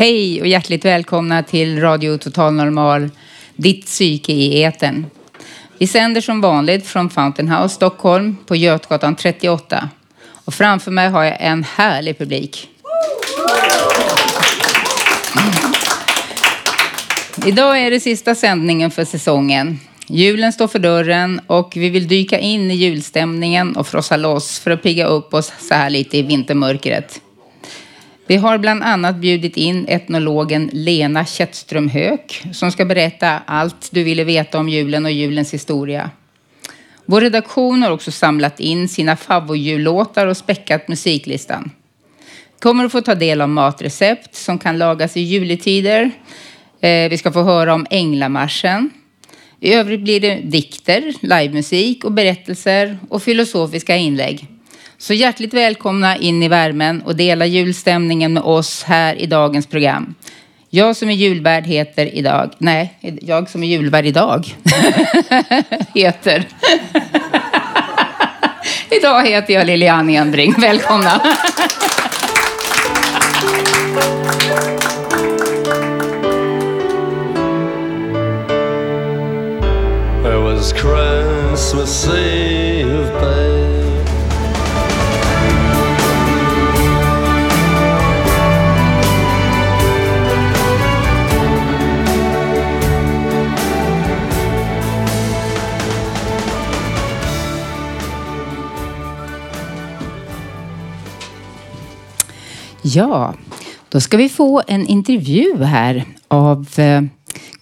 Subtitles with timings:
[0.00, 3.10] Hej och hjärtligt välkomna till Radio Total Normal,
[3.56, 5.06] ditt psyke i eten.
[5.78, 9.88] Vi sänder som vanligt från Fountain House, Stockholm, på Götgatan 38.
[10.44, 12.68] Och framför mig har jag en härlig publik.
[17.46, 19.80] Idag är det sista sändningen för säsongen.
[20.06, 24.70] Julen står för dörren och vi vill dyka in i julstämningen och frossa loss för
[24.70, 27.20] att pigga upp oss så här lite i vintermörkret.
[28.30, 34.02] Vi har bland annat bjudit in etnologen Lena Kättström Höök som ska berätta allt du
[34.02, 36.10] ville veta om julen och julens historia.
[37.04, 41.70] Vår redaktion har också samlat in sina favvojullåtar och späckat musiklistan.
[42.58, 46.10] Kommer att få ta del av matrecept som kan lagas i juletider.
[46.80, 48.90] Eh, vi ska få höra om Änglamarschen.
[49.60, 54.59] I övrigt blir det dikter, livemusik och berättelser och filosofiska inlägg.
[55.00, 60.14] Så hjärtligt välkomna in i värmen och dela julstämningen med oss här i dagens program.
[60.70, 64.46] Jag som är julvärd heter idag, nej, jag som är julvärd idag
[65.94, 66.48] heter
[68.90, 70.54] Idag heter jag Lilian Enbring.
[70.58, 71.20] Välkomna!
[80.24, 82.69] It was Christmas Eve,
[102.94, 103.34] Ja,
[103.88, 107.02] då ska vi få en intervju här av eh,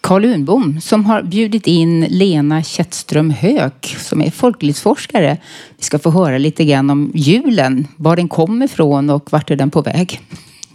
[0.01, 5.37] Carl Unbom som har bjudit in Lena Kättström Höök som är folklivsforskare.
[5.77, 9.57] Vi ska få höra lite grann om julen, var den kommer ifrån och vart är
[9.57, 10.21] den på väg.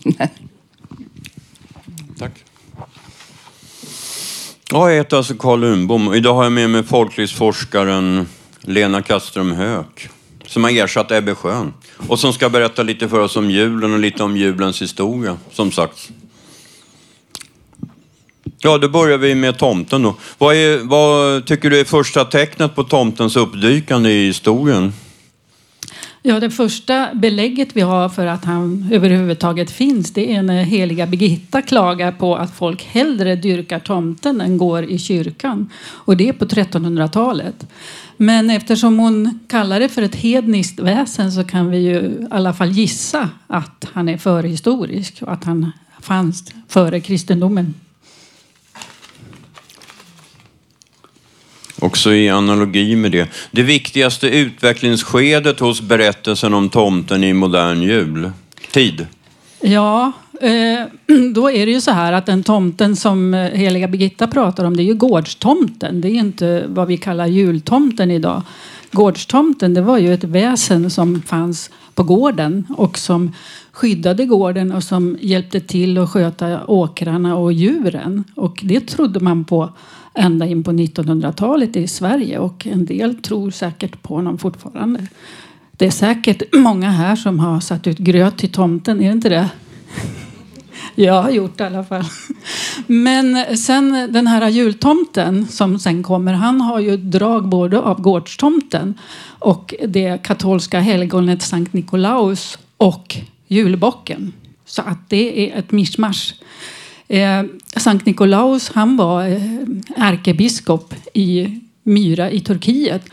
[2.19, 2.31] Tack.
[4.71, 6.13] Jag heter alltså Carl Unbom.
[6.13, 8.27] Idag har jag med mig folklivsforskaren
[8.61, 10.09] Lena Kättström Höök
[10.53, 11.73] som har ersatt Ebbe Schön
[12.07, 15.71] och som ska berätta lite för oss om julen och lite om julens historia, som
[15.71, 16.11] sagt.
[18.59, 20.15] Ja, då börjar vi med tomten då.
[20.37, 24.93] Vad, är, vad tycker du är första tecknet på tomtens uppdykande i historien?
[26.25, 31.07] Ja, det första belägget vi har för att han överhuvudtaget finns det är när heliga
[31.07, 35.69] Birgitta klagar på att folk hellre dyrkar tomten än går i kyrkan.
[35.85, 37.65] Och det är på 1300-talet.
[38.17, 42.53] Men eftersom hon kallar det för ett hedniskt väsen så kan vi ju i alla
[42.53, 47.73] fall gissa att han är förhistorisk och att han fanns före kristendomen.
[51.79, 53.29] Också i analogi med det.
[53.51, 59.07] Det viktigaste utvecklingsskedet hos berättelsen om tomten i modern jultid.
[59.61, 60.85] Ja, Eh,
[61.33, 64.77] då är det ju så här att den tomten som eh, heliga Birgitta pratar om
[64.77, 66.01] det är ju gårdstomten.
[66.01, 68.41] Det är inte vad vi kallar jultomten idag.
[68.91, 73.31] Gårdstomten det var ju ett väsen som fanns på gården och som
[73.71, 78.23] skyddade gården och som hjälpte till att sköta åkrarna och djuren.
[78.35, 79.69] Och det trodde man på
[80.13, 85.07] ända in på 1900-talet i Sverige och en del tror säkert på honom fortfarande.
[85.71, 89.29] Det är säkert många här som har satt ut gröt till tomten, är det inte
[89.29, 89.49] det?
[90.95, 92.03] Jag har gjort det i alla fall.
[92.87, 98.93] Men sen den här jultomten som sen kommer, han har ju drag både av gårdstomten
[99.39, 103.15] och det katolska helgonet Sankt Nikolaus och
[103.47, 104.33] julbocken.
[104.65, 106.35] Så att det är ett mischmasch.
[107.07, 107.43] Eh,
[107.75, 109.41] Sankt Nikolaus han var eh,
[109.95, 113.05] ärkebiskop i Myra i Turkiet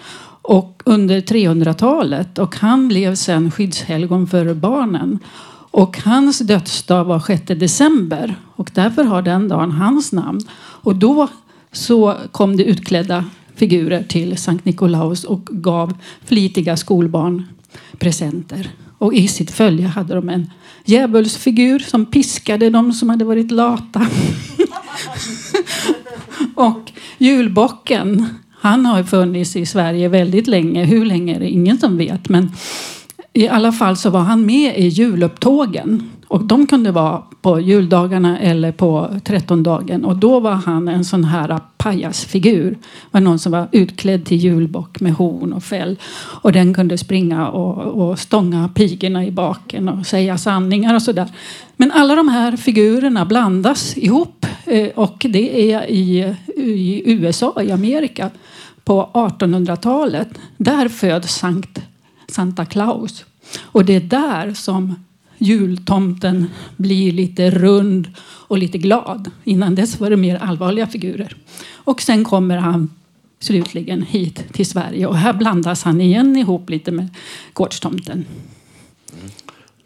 [0.42, 5.18] och under 300-talet och han blev sen skyddshelgon för barnen.
[5.70, 10.40] Och hans dödsdag var 6 december och därför har den dagen hans namn.
[10.58, 11.28] Och då
[11.72, 13.24] så kom det utklädda
[13.54, 15.94] figurer till Sankt Nikolaus och gav
[16.24, 17.46] flitiga skolbarn
[17.98, 18.70] presenter.
[18.98, 20.50] Och i sitt följe hade de en
[20.84, 24.06] djävulsfigur som piskade de som hade varit lata.
[26.54, 28.26] och julbocken,
[28.60, 30.84] han har funnits i Sverige väldigt länge.
[30.84, 32.28] Hur länge är det ingen som vet.
[32.28, 32.52] Men
[33.32, 36.10] i alla fall så var han med i julupptågen.
[36.28, 40.04] Och de kunde vara på juldagarna eller på trettondagen.
[40.04, 42.70] Och då var han en sån här pajasfigur.
[42.70, 42.78] Det
[43.10, 45.98] var någon som var utklädd till julbock med horn och fäll.
[46.42, 51.28] Och den kunde springa och, och stånga pigorna i baken och säga sanningar och sådär.
[51.76, 54.46] Men alla de här figurerna blandas ihop.
[54.64, 58.30] Eh, och det är i, i USA, i Amerika,
[58.84, 60.28] på 1800-talet.
[60.56, 61.80] Där föds Sankt
[62.30, 63.24] Santa Claus.
[63.62, 64.94] Och det är där som
[65.38, 66.46] jultomten
[66.76, 69.30] blir lite rund och lite glad.
[69.44, 71.36] Innan dess var det mer allvarliga figurer.
[71.72, 72.90] Och sen kommer han
[73.40, 77.08] slutligen hit till Sverige och här blandas han igen ihop lite med
[77.52, 78.24] gårdstomten.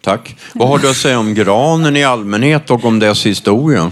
[0.01, 0.37] Tack.
[0.53, 3.91] Vad har du att säga om granen i allmänhet och om dess historia?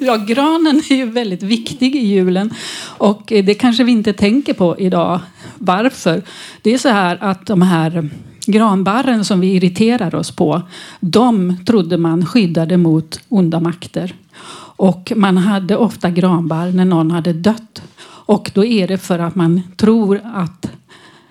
[0.00, 4.78] Ja, granen är ju väldigt viktig i julen och det kanske vi inte tänker på
[4.78, 5.20] idag.
[5.58, 6.22] Varför?
[6.62, 8.08] Det är så här att de här
[8.46, 10.62] granbarren som vi irriterar oss på,
[11.00, 14.14] de trodde man skyddade mot onda makter.
[14.78, 17.82] Och man hade ofta granbarr när någon hade dött.
[18.26, 20.70] Och då är det för att man tror att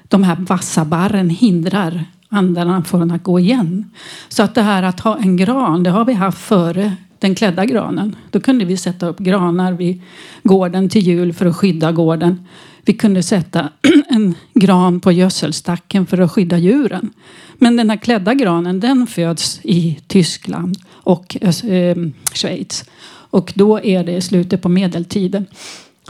[0.03, 3.91] de här vassa barren hindrar andarna från att gå igen.
[4.29, 7.65] Så att det här att ha en gran, det har vi haft före den klädda
[7.65, 8.15] granen.
[8.31, 10.01] Då kunde vi sätta upp granar vid
[10.43, 12.45] gården till jul för att skydda gården.
[12.85, 13.69] Vi kunde sätta
[14.09, 17.13] en gran på gödselstacken för att skydda djuren.
[17.57, 21.95] Men den här klädda granen den föds i Tyskland och eh,
[22.33, 22.85] Schweiz.
[23.07, 25.45] Och då är det slutet på medeltiden.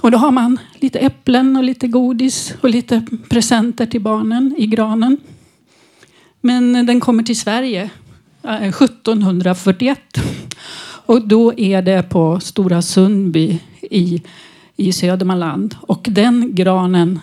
[0.02, 4.68] Och då har man lite äpplen och lite godis och lite presenter till barnen i
[4.68, 5.18] granen.
[6.42, 7.90] Men den kommer till Sverige
[8.44, 10.00] eh, 1741.
[11.06, 14.22] Och då är det på Stora Sundby i,
[14.76, 15.76] i Södermanland.
[15.82, 17.20] Och den granen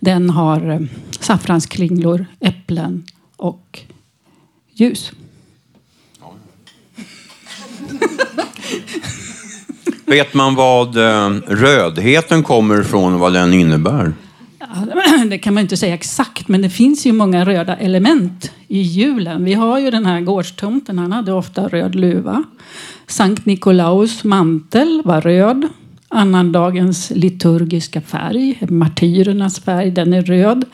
[0.00, 0.80] den har eh,
[1.20, 3.04] saffranskringlor, äpplen
[3.36, 3.80] och
[4.72, 5.12] ljus.
[10.06, 14.12] Vet man vad eh, rödheten kommer ifrån och vad den innebär?
[15.30, 19.44] Det kan man inte säga exakt, men det finns ju många röda element i julen.
[19.44, 22.44] Vi har ju den här gårdstomten, han hade ofta röd luva.
[23.06, 25.68] Sankt Nikolaus mantel var röd.
[26.16, 30.64] Annandagens liturgiska färg, martyrernas färg, den är röd.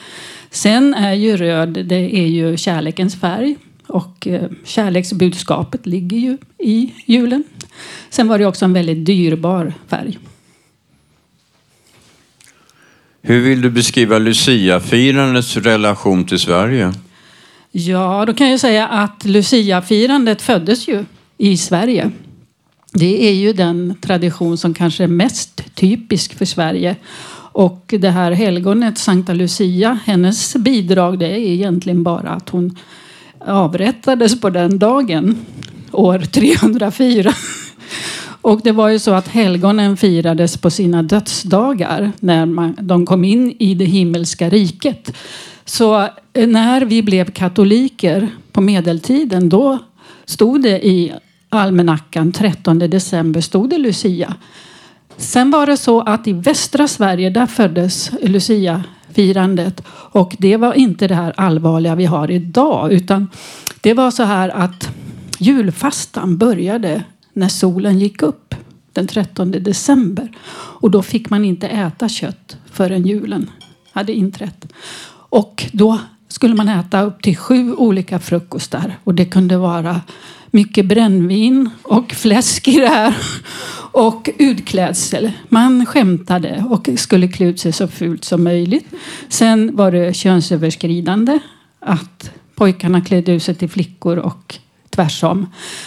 [0.50, 3.56] Sen är ju röd, det är ju kärlekens färg.
[3.86, 7.44] Och eh, kärleksbudskapet ligger ju i julen.
[8.10, 10.18] Sen var det också en väldigt dyrbar färg.
[13.22, 16.92] Hur vill du beskriva Lucia-firandets relation till Sverige?
[17.70, 21.04] Ja, då kan jag säga att Lucia-firandet föddes ju
[21.38, 22.10] i Sverige.
[22.92, 26.96] Det är ju den tradition som kanske är mest typisk för Sverige.
[27.54, 32.76] Och det här helgonet, Sankta Lucia, hennes bidrag det är egentligen bara att hon
[33.38, 35.36] avrättades på den dagen,
[35.92, 37.34] år 304.
[38.42, 43.24] Och det var ju så att helgonen firades på sina dödsdagar när man, de kom
[43.24, 45.16] in i det himmelska riket.
[45.64, 49.78] Så eh, när vi blev katoliker på medeltiden då
[50.24, 51.12] stod det i
[51.52, 54.34] almanackan 13 december stod det Lucia.
[55.16, 61.08] Sen var det så att i västra Sverige där föddes Lucia-firandet och det var inte
[61.08, 63.28] det här allvarliga vi har idag utan
[63.80, 64.88] det var så här att
[65.38, 68.54] julfastan började när solen gick upp
[68.92, 73.50] den 13 december och då fick man inte äta kött förrän julen
[73.92, 74.72] hade inträtt.
[75.28, 75.98] Och då
[76.28, 80.00] skulle man äta upp till sju olika frukostar och det kunde vara
[80.52, 83.16] mycket brännvin och fläsk i det här.
[83.94, 85.32] Och utklädsel.
[85.48, 88.86] Man skämtade och skulle klä ut sig så fult som möjligt.
[89.28, 91.38] Sen var det könsöverskridande.
[91.80, 94.58] Att pojkarna klädde ut sig till flickor och
[94.90, 95.46] tvärsom.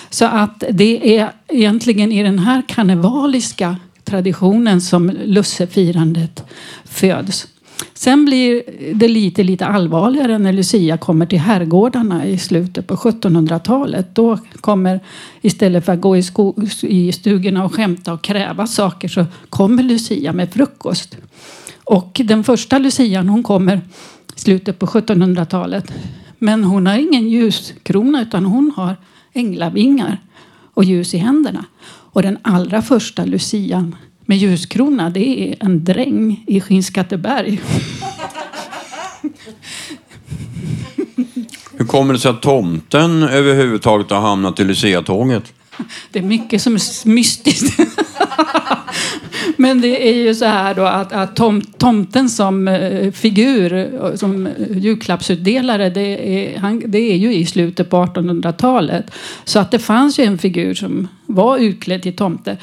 [0.09, 6.43] Så att det är egentligen i den här karnevaliska traditionen som lussefirandet
[6.85, 7.47] föds.
[7.97, 14.15] Sen blir det lite, lite allvarligare när Lucia kommer till herrgårdarna i slutet på 1700-talet.
[14.15, 14.99] Då kommer,
[15.41, 16.23] istället för att gå i,
[16.81, 21.17] i stugorna och skämta och kräva saker, så kommer Lucia med frukost.
[21.83, 23.81] Och den första Lucian, hon kommer
[24.35, 25.93] i slutet på 1700-talet.
[26.39, 28.95] Men hon har ingen ljuskrona utan hon har
[29.33, 30.21] änglavingar
[30.73, 31.65] och ljus i händerna.
[31.87, 37.61] Och den allra första Lucian med ljuskrona, det är en dräng i Skinnskatteberg.
[41.77, 45.53] Hur kommer det sig att tomten överhuvudtaget har hamnat i Lucia-tåget?
[46.11, 47.79] Det är mycket som är mystiskt.
[49.57, 54.15] Men det är ju så här då att, att tom, tomten som eh, figur, eh,
[54.15, 59.11] som julklappsutdelare, det är, han, det är ju i slutet på 1800-talet.
[59.43, 62.57] Så att det fanns ju en figur som var utklädd till tomte.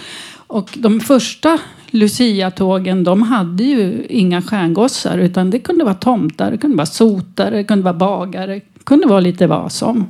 [0.53, 1.59] Och de första
[1.91, 7.57] Lucia-tågen de hade ju inga stjärngossar utan det kunde vara tomtar, det kunde vara sotare,
[7.57, 10.07] det kunde vara bagare, det kunde vara lite vad som.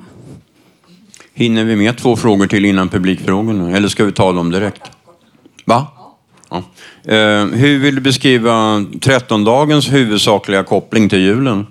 [1.35, 3.77] Hinner vi med två frågor till innan publikfrågorna?
[3.77, 4.83] Eller ska vi ta dem direkt?
[5.65, 5.87] Va?
[6.51, 6.57] Ja.
[7.13, 11.67] Eh, hur vill du beskriva trettondagens huvudsakliga koppling till julen?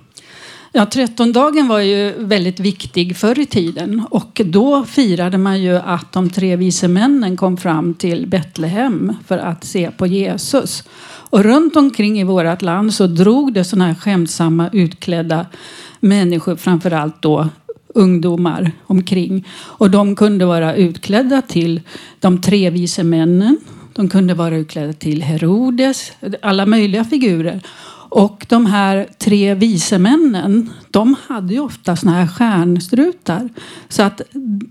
[0.74, 6.12] Ja, trettondagen var ju väldigt viktig förr i tiden och då firade man ju att
[6.12, 10.84] de tre vise männen kom fram till Betlehem för att se på Jesus.
[11.30, 15.46] Och runt omkring i vårt land så drog det sådana här skämtsamma utklädda
[16.00, 17.50] människor, framförallt då
[17.88, 19.48] ungdomar omkring.
[19.60, 21.82] Och de kunde vara utklädda till
[22.20, 23.58] de tre vise männen.
[23.94, 26.12] De kunde vara utklädda till Herodes,
[26.42, 27.62] alla möjliga figurer.
[28.12, 33.50] Och de här tre vise männen, de hade ju ofta såna här stjärnstrutar.
[33.90, 34.22] Så att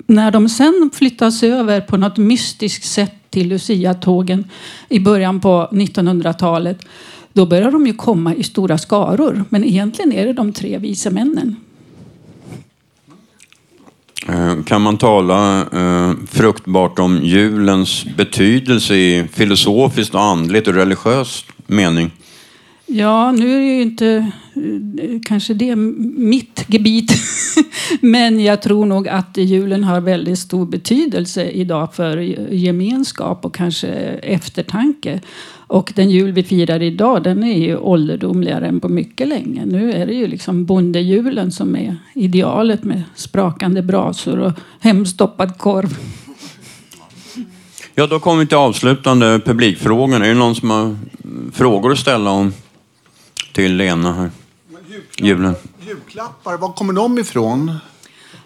[0.06, 4.44] när de sen flyttas över på något mystiskt sätt till Lucia-tågen
[4.88, 6.78] i början på 1900-talet,
[7.32, 9.44] då börjar de ju komma i stora skaror.
[9.48, 11.56] Men egentligen är det de tre vise männen.
[14.28, 21.46] Eh, kan man tala eh, fruktbart om julens betydelse i filosofiskt, och andligt och religiöst
[21.66, 22.10] mening?
[22.92, 24.32] Ja, nu är det ju inte
[25.02, 27.12] eh, kanske det mitt gebit.
[28.00, 32.16] Men jag tror nog att julen har väldigt stor betydelse idag för
[32.52, 35.20] gemenskap och kanske eftertanke.
[35.52, 39.66] Och den jul vi firar idag den är ju ålderdomligare än på mycket länge.
[39.66, 45.98] Nu är det ju liksom bondejulen som är idealet med sprakande brasor och hemstoppad korv.
[47.94, 50.24] Ja, då kommer vi till avslutande publikfrågor.
[50.24, 50.96] Är det någon som har
[51.52, 52.52] frågor att ställa om
[53.52, 54.30] till Lena här?
[55.18, 55.54] Julen.
[55.86, 57.78] Julklappar, var kommer de ifrån?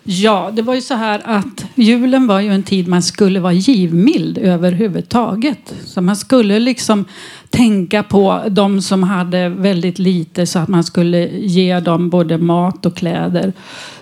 [0.07, 3.53] Ja, det var ju så här att julen var ju en tid man skulle vara
[3.53, 5.75] givmild överhuvudtaget.
[5.85, 7.05] Så man skulle liksom
[7.51, 12.87] tänka på de som hade väldigt lite så att man skulle ge dem både mat
[12.87, 13.53] och kläder.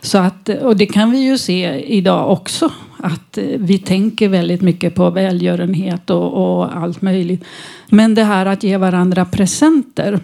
[0.01, 2.71] Så att, och det kan vi ju se idag också.
[2.97, 7.45] Att vi tänker väldigt mycket på välgörenhet och, och allt möjligt.
[7.89, 10.21] Men det här att ge varandra presenter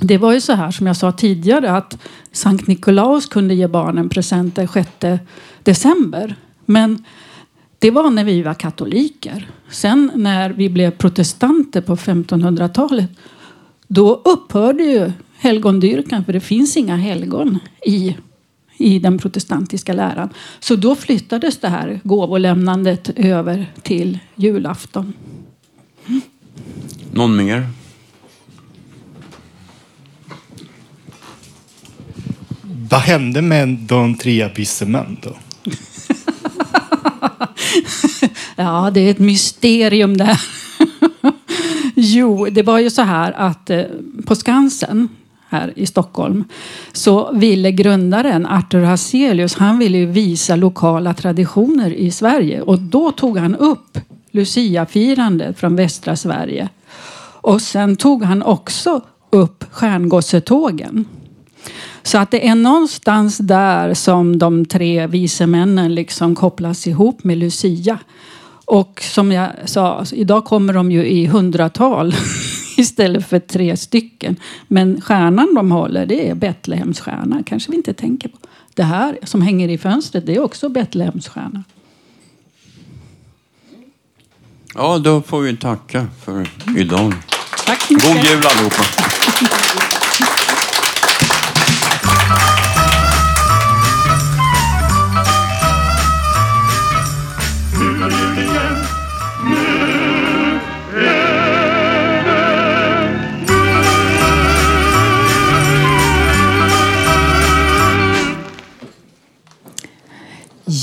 [0.00, 1.98] det var ju så här som jag sa tidigare att
[2.32, 5.22] Sankt Nikolaus kunde ge barnen presenter 6
[5.62, 6.36] december.
[6.64, 7.04] Men
[7.78, 9.50] det var när vi var katoliker.
[9.70, 13.10] Sen när vi blev protestanter på 1500-talet
[13.88, 18.16] då upphörde ju helgondyrkan för det finns inga helgon i,
[18.76, 20.28] i den protestantiska läran.
[20.60, 25.12] Så då flyttades det här gåvolämnandet över till julafton.
[26.06, 26.20] Mm.
[27.12, 27.66] Någon mer?
[32.90, 34.84] Vad hände med de tre vise
[35.22, 35.36] då?
[38.56, 40.40] ja, det är ett mysterium där.
[41.94, 43.82] jo, det var ju så här att eh,
[44.26, 45.08] på Skansen
[45.48, 46.44] här i Stockholm
[46.92, 53.38] så ville grundaren Arthur Hazelius han ville visa lokala traditioner i Sverige och då tog
[53.38, 53.98] han upp
[54.30, 56.68] Lucia-firandet från västra Sverige.
[57.40, 61.04] Och sen tog han också upp stjärngossetågen.
[62.02, 67.38] Så att det är någonstans där som de tre vise männen liksom kopplas ihop med
[67.38, 67.98] Lucia.
[68.64, 72.14] Och som jag sa, idag kommer de ju i hundratal
[72.76, 74.36] istället för tre stycken.
[74.68, 77.42] Men stjärnan de håller, det är Betlehems stjärna.
[77.46, 78.38] kanske vi inte tänker på.
[78.74, 81.64] Det här som hänger i fönstret, det är också Betlehems stjärna.
[84.74, 87.14] Ja, då får vi tacka för idag.
[87.66, 87.88] Tack.
[87.88, 88.82] God jul allihopa.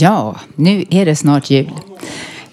[0.01, 1.71] Ja, nu är det snart jul.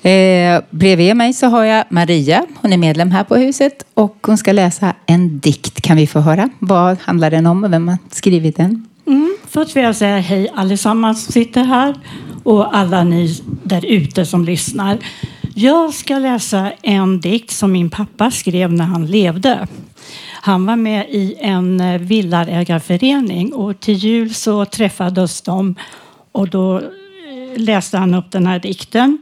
[0.03, 2.47] Eh, bredvid mig så har jag Maria.
[2.61, 5.83] Hon är medlem här på huset och hon ska läsa en dikt.
[5.83, 6.51] Kan vi få höra?
[6.59, 8.89] Vad handlar den om och vem har skrivit den?
[9.07, 11.95] Mm, först vill jag säga hej allesammans som sitter här
[12.45, 14.99] och alla ni där ute som lyssnar.
[15.55, 19.67] Jag ska läsa en dikt som min pappa skrev när han levde.
[20.43, 25.75] Han var med i en villaägarförening och till jul så träffades de
[26.33, 26.83] och då
[27.57, 29.19] läste han upp den här dikten.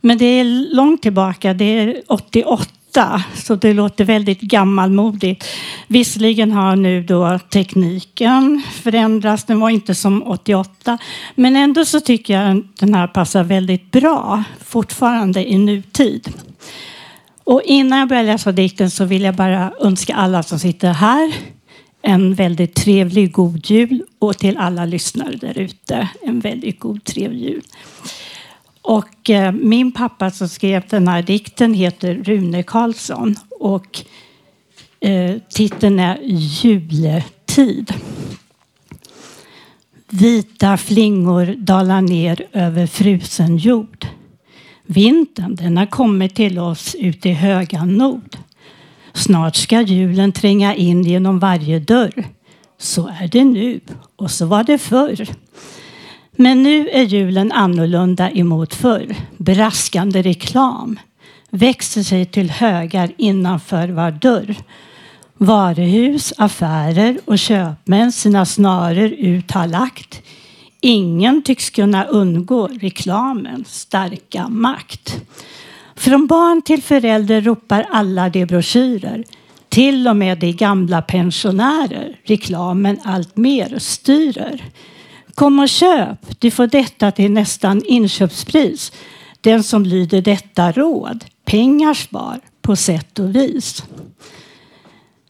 [0.00, 5.46] Men det är långt tillbaka, det är 88 så det låter väldigt gammalmodigt.
[5.86, 10.98] Visserligen har nu då tekniken förändrats, den var inte som 88
[11.34, 16.28] men ändå så tycker jag att den här passar väldigt bra fortfarande i nutid.
[17.44, 21.32] Och innan jag börjar läsa dikten så vill jag bara önska alla som sitter här
[22.02, 27.50] en väldigt trevlig god jul och till alla lyssnare där ute en väldigt god trevlig
[27.50, 27.62] jul.
[28.82, 34.04] Och eh, min pappa som skrev den här dikten heter Rune Karlsson och
[35.00, 37.94] eh, titeln är Juletid.
[40.08, 44.06] Vita flingor dalar ner över frusen jord.
[44.86, 48.36] Vintern den har kommit till oss ute i höga nord.
[49.14, 52.24] Snart ska julen tränga in genom varje dörr.
[52.78, 53.80] Så är det nu
[54.16, 55.28] och så var det förr.
[56.36, 59.16] Men nu är julen annorlunda emot förr.
[59.36, 60.98] Braskande reklam
[61.50, 64.56] växer sig till högar innanför var dörr.
[65.34, 70.22] Varuhus, affärer och köpmän sina snaror ut har lagt.
[70.80, 75.22] Ingen tycks kunna undgå reklamens starka makt.
[75.96, 79.24] Från barn till förälder ropar alla de broschyrer.
[79.68, 84.64] Till och med de gamla pensionärer reklamen allt mer styrer.
[85.34, 88.92] Kom och köp, du får detta till nästan inköpspris.
[89.40, 93.84] Den som lyder detta råd, pengar spar på sätt och vis.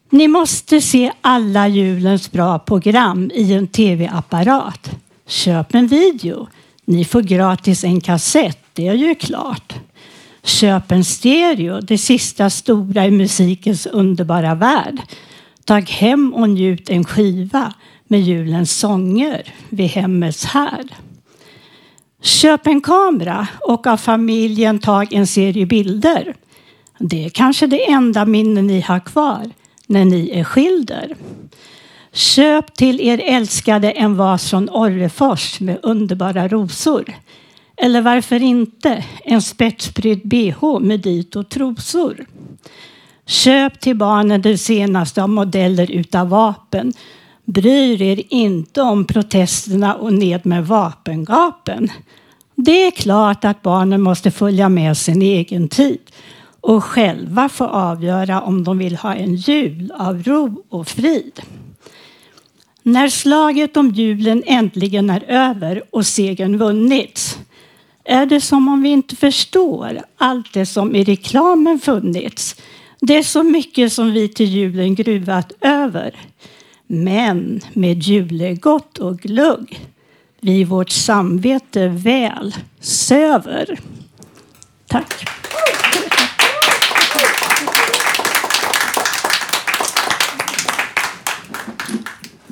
[0.09, 4.91] Ni måste se alla julens bra program i en tv-apparat.
[5.27, 6.47] Köp en video.
[6.85, 9.73] Ni får gratis en kassett, det är ju klart.
[10.43, 15.01] Köp en stereo, det sista stora i musikens underbara värld.
[15.65, 17.73] Tag hem och njut en skiva
[18.07, 20.93] med julens sånger vid hemmets härd.
[22.21, 26.35] Köp en kamera och av familjen tag en serie bilder.
[26.99, 29.51] Det är kanske det enda minne ni har kvar
[29.87, 31.15] när ni är skilder.
[32.11, 37.13] Köp till er älskade en vas från Orrefors med underbara rosor.
[37.83, 42.25] Eller varför inte en spetsbrydd bh med dit och trosor.
[43.25, 46.93] Köp till barnen det senaste av modeller utav vapen.
[47.45, 51.91] Bryr er inte om protesterna och ned med vapengapen.
[52.55, 56.01] Det är klart att barnen måste följa med sin egen tid
[56.61, 61.41] och själva få avgöra om de vill ha en jul av ro och frid.
[62.83, 67.39] När slaget om julen äntligen är över och segern vunnits
[68.05, 72.55] är det som om vi inte förstår allt det som i reklamen funnits.
[72.99, 76.15] Det är så mycket som vi till julen gruvat över.
[76.87, 79.79] Men med julegott och glugg
[80.39, 83.79] vi vårt samvete väl söver.
[84.87, 85.25] Tack.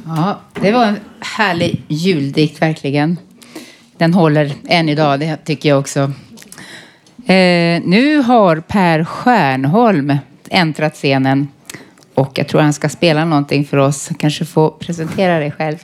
[0.05, 3.17] Ja, det var en härlig juldikt verkligen.
[4.01, 5.99] Den håller än idag, det tycker jag också.
[7.25, 10.17] Eh, nu har Per Stjärnholm
[10.49, 11.47] äntrat scenen
[12.13, 14.09] och jag tror han ska spela någonting för oss.
[14.19, 15.77] Kanske få presentera dig själv.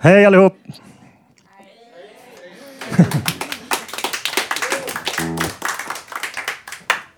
[0.00, 0.56] Hej allihop!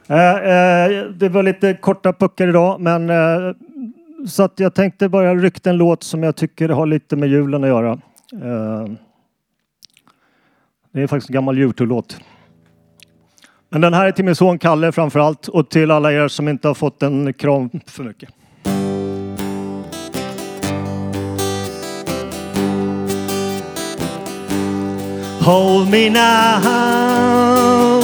[0.09, 3.55] Eh, eh, det var lite korta puckar idag, men eh,
[4.27, 7.65] så att jag tänkte bara rykta en låt som jag tycker har lite med julen
[7.65, 7.93] att göra.
[8.33, 8.93] Eh,
[10.93, 12.21] det är faktiskt en gammal Youtube-låt.
[13.69, 16.49] Men den här är till min son Kalle framför allt och till alla er som
[16.49, 18.29] inte har fått en kram för mycket.
[25.41, 28.03] Hold me now,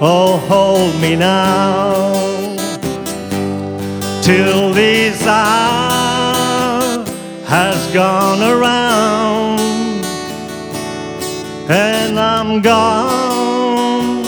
[0.00, 2.12] oh hold me now
[4.22, 7.04] Till this hour
[7.46, 9.41] has gone around
[11.74, 14.26] And I'm gone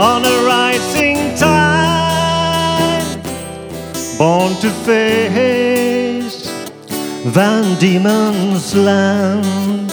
[0.00, 3.22] on a rising tide
[4.18, 6.50] Born to face
[7.24, 9.92] Van Diemen's land.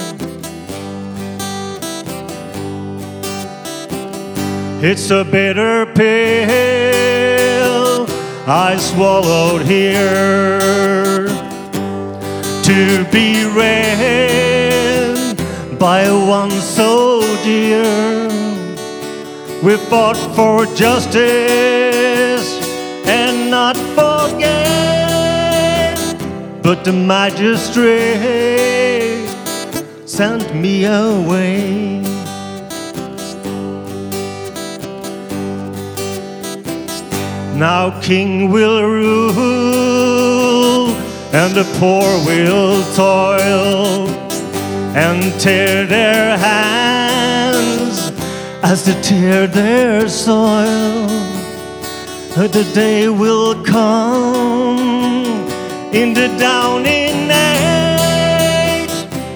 [4.83, 6.47] It's a bitter pill
[8.47, 11.27] I swallowed here
[12.63, 14.48] to be read
[15.79, 18.27] by one so dear.
[19.63, 22.47] We fought for justice
[23.07, 24.37] and not forget,
[26.61, 27.97] but the magistrate
[30.05, 32.01] sent me away.
[37.55, 40.09] Now king will rule
[41.33, 44.28] and the poor will toil
[44.95, 48.11] and tear their hands
[48.63, 51.07] as they tear their soil.
[52.35, 54.79] The day will come
[55.93, 58.91] in the downing age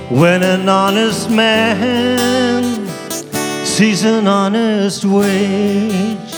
[0.10, 2.88] when an honest man
[3.66, 6.34] sees an honest wage.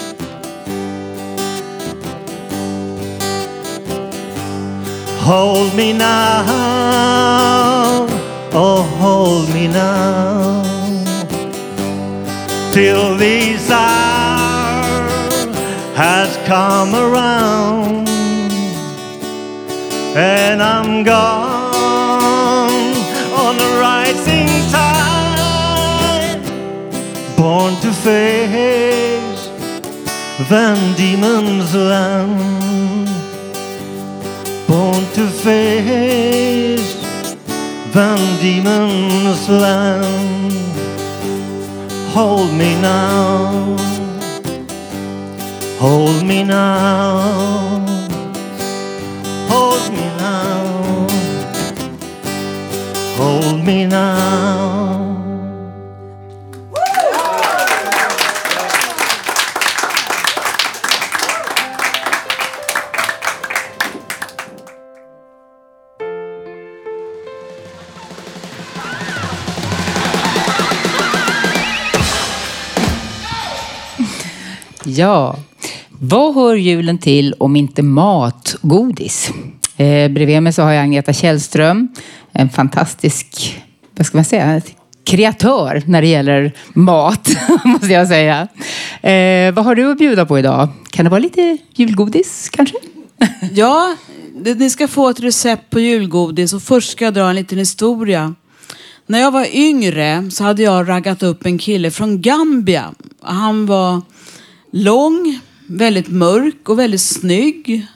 [5.19, 6.45] Hold me now,
[8.57, 10.63] oh hold me now,
[12.73, 15.09] till this hour
[15.95, 18.07] has come around,
[20.15, 22.95] and I'm gone
[23.43, 26.41] on the rising tide,
[27.35, 29.49] born to face
[30.47, 32.55] Van Diemen's land.
[34.67, 37.04] Born to face
[37.95, 40.51] Van Diemen's land.
[42.11, 43.77] Hold me now,
[45.79, 47.85] hold me now,
[49.47, 51.07] hold me now,
[53.15, 55.04] hold me now.
[74.97, 75.35] Ja,
[75.89, 79.31] vad hör julen till om inte mat och godis?
[79.77, 81.87] Eh, bredvid mig så har jag Agneta Källström,
[82.31, 83.59] en fantastisk,
[83.97, 84.61] vad ska man säga,
[85.03, 87.29] kreatör när det gäller mat,
[87.65, 88.47] måste jag säga.
[89.01, 90.69] Eh, vad har du att bjuda på idag?
[90.89, 92.77] Kan det vara lite julgodis kanske?
[93.51, 93.95] Ja,
[94.55, 98.35] ni ska få ett recept på julgodis och först ska jag dra en liten historia.
[99.07, 102.93] När jag var yngre så hade jag raggat upp en kille från Gambia.
[103.21, 104.01] Han var
[104.75, 107.87] lång, väldigt mörk och väldigt snygg.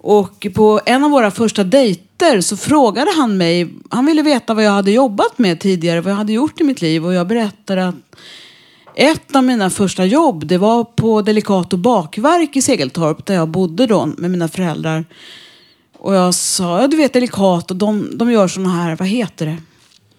[0.00, 4.64] Och på en av våra första dejter så frågade han mig, han ville veta vad
[4.64, 7.88] jag hade jobbat med tidigare, vad jag hade gjort i mitt liv och jag berättade
[7.88, 7.94] att
[8.94, 13.86] ett av mina första jobb, det var på Delicato bakverk i Segeltorp där jag bodde
[13.86, 15.04] då med mina föräldrar.
[15.98, 19.56] Och jag sa, ja du vet Delicato, de, de gör såna här, vad heter det?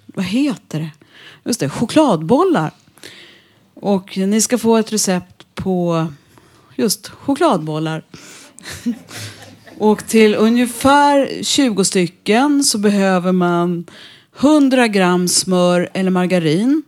[0.05, 0.91] Vad heter det?
[1.45, 2.71] Just det, chokladbollar.
[3.73, 6.08] Och ni ska få ett recept på
[6.76, 8.04] just chokladbollar.
[9.78, 13.86] Och till ungefär 20 stycken så behöver man
[14.39, 16.84] 100 gram smör eller margarin,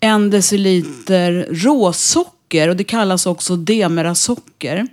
[0.00, 4.86] en deciliter råsocker och det kallas också demerasocker,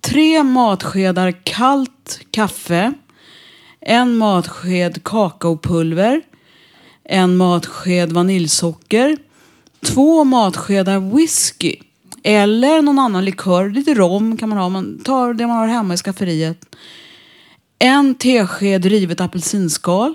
[0.00, 2.92] tre matskedar kallt kaffe,
[3.80, 6.22] en matsked kakaopulver,
[7.04, 9.16] en matsked vaniljsocker,
[9.84, 11.76] två matskedar whisky
[12.22, 15.94] eller någon annan likör, lite rom kan man ha, man tar det man har hemma
[15.94, 16.76] i skafferiet.
[17.78, 20.14] En tesked rivet apelsinskal,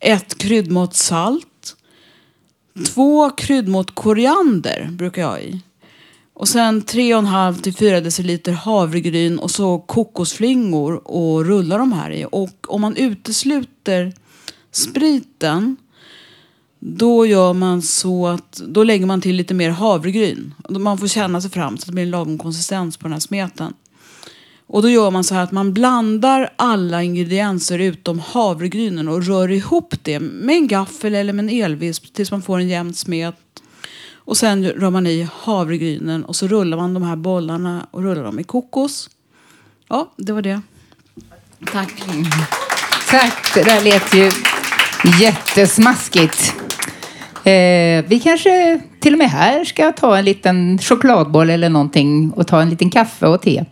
[0.00, 1.76] ett kryddmått salt,
[2.86, 5.60] två kryddmått koriander brukar jag ha i.
[6.34, 12.26] Och sen 3,5 till 4 deciliter havregryn och så kokosflingor och rulla de här i.
[12.30, 14.12] Och om man utesluter
[14.72, 15.76] spriten
[16.80, 20.54] då gör man så att då lägger man till lite mer havregryn.
[20.68, 23.20] Man får känna sig fram så att det blir en lagom konsistens på den här
[23.20, 23.74] smeten.
[24.66, 29.50] Och då gör man så här att man blandar alla ingredienser utom havregrynen och rör
[29.50, 33.36] ihop det med en gaffel eller med en elvisp tills man får en jämn smet.
[34.14, 38.24] Och sen rör man i havregrynen och så rullar man de här bollarna och rullar
[38.24, 39.10] dem i kokos.
[39.88, 40.60] Ja, det var det.
[41.72, 42.02] Tack.
[43.10, 44.30] Tack, det där lät ju
[45.20, 46.54] jättesmaskigt.
[47.50, 52.46] Eh, vi kanske till och med här ska ta en liten chokladboll eller någonting och
[52.46, 53.64] ta en liten kaffe och te.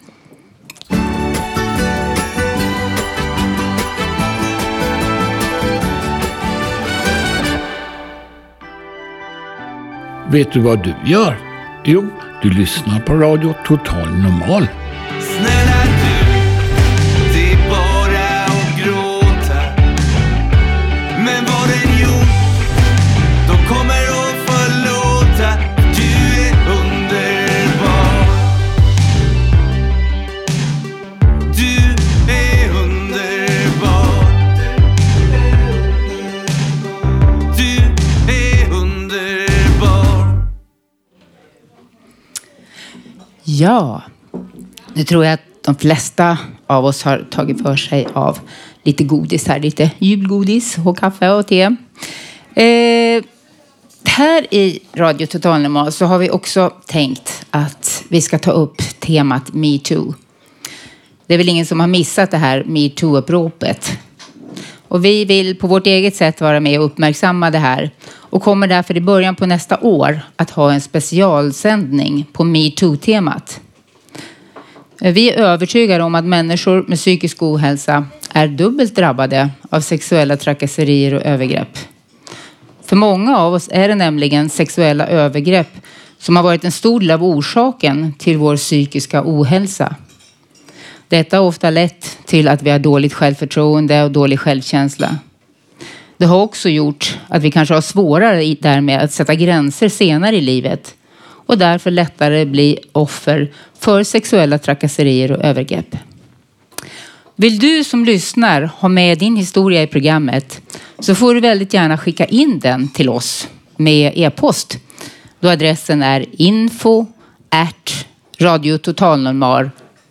[10.30, 11.38] Vet du vad du gör?
[11.84, 12.06] Jo,
[12.42, 14.66] du lyssnar på Radio Total Normal.
[43.58, 44.02] Ja,
[44.94, 48.38] Nu tror jag att de flesta av oss har tagit för sig av
[48.82, 49.60] lite godis här.
[49.60, 51.62] Lite julgodis och kaffe och te.
[52.54, 53.24] Eh,
[54.04, 58.82] här i Radio Total Normal så har vi också tänkt att vi ska ta upp
[59.00, 60.14] temat metoo.
[61.26, 63.98] Det är väl ingen som har missat det här metoo-uppropet.
[64.88, 68.66] Och vi vill på vårt eget sätt vara med och uppmärksamma det här och kommer
[68.66, 73.61] därför i början på nästa år att ha en specialsändning på metoo-temat.
[75.01, 80.37] Eh, vi är övertygade om att människor med psykisk ohälsa är dubbelt drabbade av sexuella
[80.37, 81.79] trakasserier och övergrepp.
[82.85, 85.70] För många av oss är det nämligen sexuella övergrepp
[86.18, 89.96] som har varit en stor del av orsaken till vår psykiska ohälsa.
[91.08, 95.16] Detta har ofta lett till att vi har dåligt självförtroende och dålig självkänsla.
[96.16, 100.40] Det har också gjort att vi kanske har svårare därmed att sätta gränser senare i
[100.40, 105.96] livet och därför lättare bli offer för sexuella trakasserier och övergrepp.
[107.36, 110.60] Vill du som lyssnar ha med din historia i programmet
[110.98, 114.78] så får du väldigt gärna skicka in den till oss med e-post.
[115.40, 117.06] Då adressen är info
[117.48, 118.06] at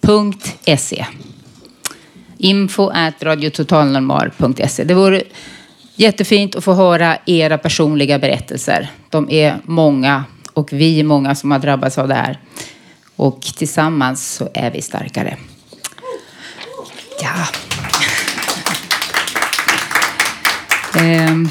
[0.08, 1.06] radiototalnormal.se
[2.38, 5.24] info at radiototalnormal.se Det vore
[5.96, 8.92] jättefint att få höra era personliga berättelser.
[9.10, 12.40] De är många och vi är många som har drabbats av det här.
[13.16, 15.38] Och tillsammans så är vi starkare.
[17.22, 17.34] Ja.
[21.00, 21.50] Ehm,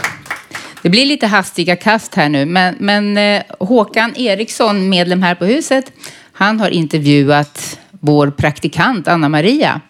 [0.83, 5.45] det blir lite hastiga kast här nu, men, men eh, Håkan Eriksson, medlem här på
[5.45, 5.93] huset,
[6.33, 9.81] han har intervjuat vår praktikant Anna-Maria.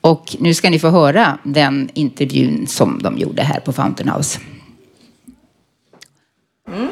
[0.00, 4.40] Och nu ska ni få höra den intervjun som de gjorde här på Fountain House.
[6.68, 6.88] Mm.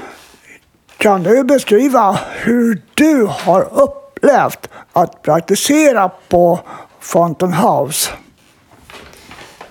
[0.97, 6.61] Kan du beskriva hur du har upplevt att praktisera på
[7.01, 8.11] Fountain House?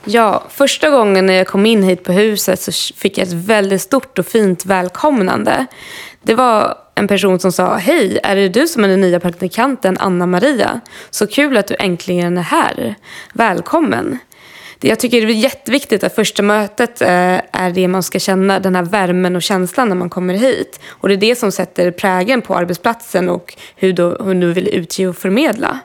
[0.06, 3.82] Ja, första gången när jag kom in hit på huset så fick jag ett väldigt
[3.82, 5.66] stort och fint välkomnande.
[6.24, 9.98] Det var en person som sa Hej, är det du som är den nya praktikanten
[10.00, 10.82] Anna-Maria?
[11.10, 12.96] Så kul att du äntligen är här.
[13.34, 14.20] Välkommen.
[14.80, 17.10] Jag tycker det är jätteviktigt att första mötet eh,
[17.52, 20.80] är det man ska känna, den här värmen och känslan när man kommer hit.
[20.88, 25.08] Och det är det som sätter prägen på arbetsplatsen och hur hur du vill utge
[25.08, 25.80] och förmedla.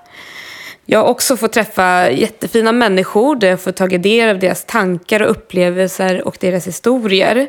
[0.89, 5.23] Jag har också fått träffa jättefina människor där jag får tagit del av deras tankar
[5.23, 7.49] och upplevelser och deras historier.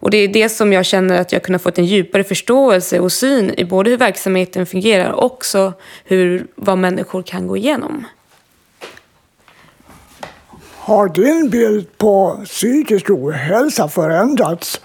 [0.00, 3.12] Och det är det som jag känner att jag kunnat fått en djupare förståelse och
[3.12, 5.72] syn i både hur verksamheten fungerar och också
[6.04, 8.06] hur, vad människor kan gå igenom.
[10.76, 14.80] Har din bild på psykisk ohälsa förändrats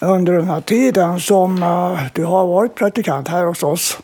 [0.00, 3.98] under den här tiden som eh, du har varit praktikant här hos oss?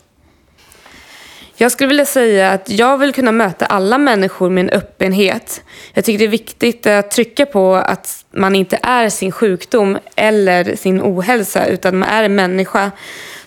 [1.61, 5.63] Jag skulle vilja säga att jag vill kunna möta alla människor med en öppenhet.
[5.95, 10.77] Jag tycker det är viktigt att trycka på att man inte är sin sjukdom eller
[10.77, 12.91] sin ohälsa utan man är en människa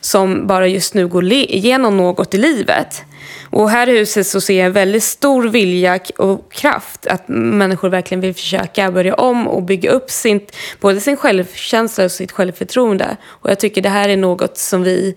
[0.02, 3.04] som bara just nu går igenom något i livet.
[3.50, 7.90] Och här i huset så ser jag en väldigt stor vilja och kraft att människor
[7.90, 10.42] verkligen vill försöka börja om och bygga upp sin,
[10.80, 13.18] både sin självkänsla och sitt självförtroende.
[13.24, 15.16] Och jag tycker det här är något som vi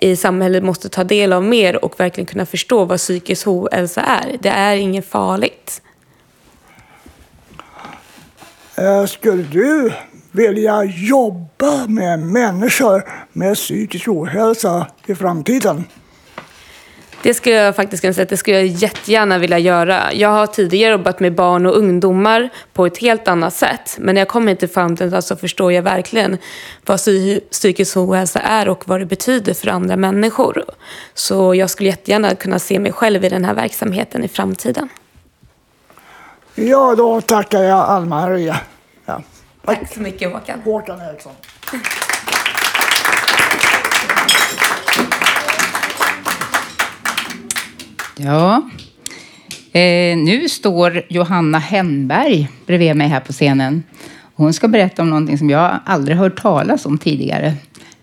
[0.00, 4.36] i samhället måste ta del av mer och verkligen kunna förstå vad psykisk ohälsa är.
[4.40, 5.82] Det är inget farligt.
[8.76, 9.92] Eh, skulle du
[10.32, 15.84] vilja jobba med människor med psykisk ohälsa i framtiden?
[17.22, 20.12] Det skulle jag faktiskt kunna säga att det skulle jag jättegärna vilja göra.
[20.12, 23.96] Jag har tidigare jobbat med barn och ungdomar på ett helt annat sätt.
[23.98, 26.38] Men när jag kommer till Fountain så förstår jag verkligen
[26.86, 30.64] vad psy- psykisk ohälsa är och vad det betyder för andra människor.
[31.14, 34.88] Så jag skulle jättegärna kunna se mig själv i den här verksamheten i framtiden.
[36.54, 38.56] Ja, då tackar jag Alma-Maria.
[39.06, 39.22] Ja.
[39.64, 40.60] Tack så mycket Håkan.
[40.64, 41.32] Håkan Eriksson.
[48.24, 48.62] Ja.
[49.72, 53.82] Eh, nu står Johanna Hennberg bredvid mig här på scenen.
[54.34, 57.54] Hon ska berätta om någonting som jag aldrig hört talas om tidigare.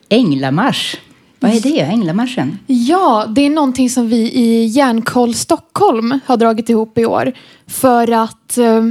[0.10, 0.98] Änglamarsch.
[1.40, 2.60] Vad är det, Änglamarschen?
[2.68, 7.34] Ja, det är någonting som vi i Järnkoll Stockholm har dragit ihop i år.
[7.68, 8.86] För att eh,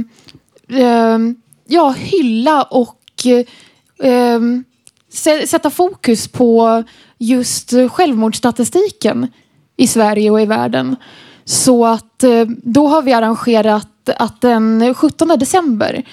[0.79, 1.19] eh,
[1.67, 4.39] ja, hylla och eh, eh
[5.47, 6.83] sätta fokus på
[7.17, 9.27] just självmordsstatistiken
[9.77, 10.95] i Sverige och i världen.
[11.45, 16.03] Så att eh, då har vi arrangerat att den 17 december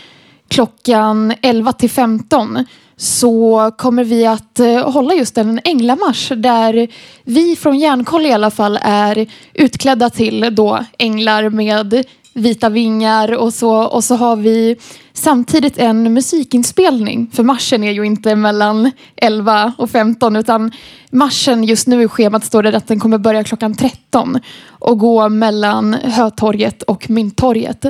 [0.48, 2.64] klockan 11 till 15
[2.96, 6.88] så kommer vi att eh, hålla just en änglamarsch där
[7.24, 13.54] vi från Järnkoll i alla fall är utklädda till då änglar med vita vingar och
[13.54, 14.76] så, och så har vi
[15.12, 17.30] samtidigt en musikinspelning.
[17.32, 20.72] För marschen är ju inte mellan 11 och 15 utan
[21.10, 25.28] marschen just nu i schemat står det att den kommer börja klockan 13 och gå
[25.28, 27.84] mellan Hötorget och Mynttorget.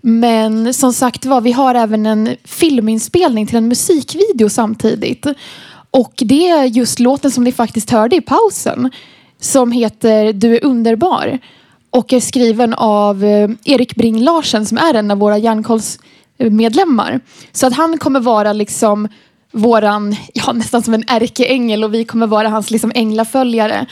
[0.00, 5.26] Men som sagt var, vi har även en filminspelning till en musikvideo samtidigt.
[5.90, 8.90] Och det är just låten som ni faktiskt hörde i pausen
[9.40, 11.38] som heter Du är underbar
[11.94, 17.20] och är skriven av eh, Erik Bring Larsen som är en av våra Järnkolls-medlemmar.
[17.52, 19.08] Så att han kommer vara liksom
[19.52, 23.86] våran, ja nästan som en ärkeängel och vi kommer vara hans liksom änglaföljare.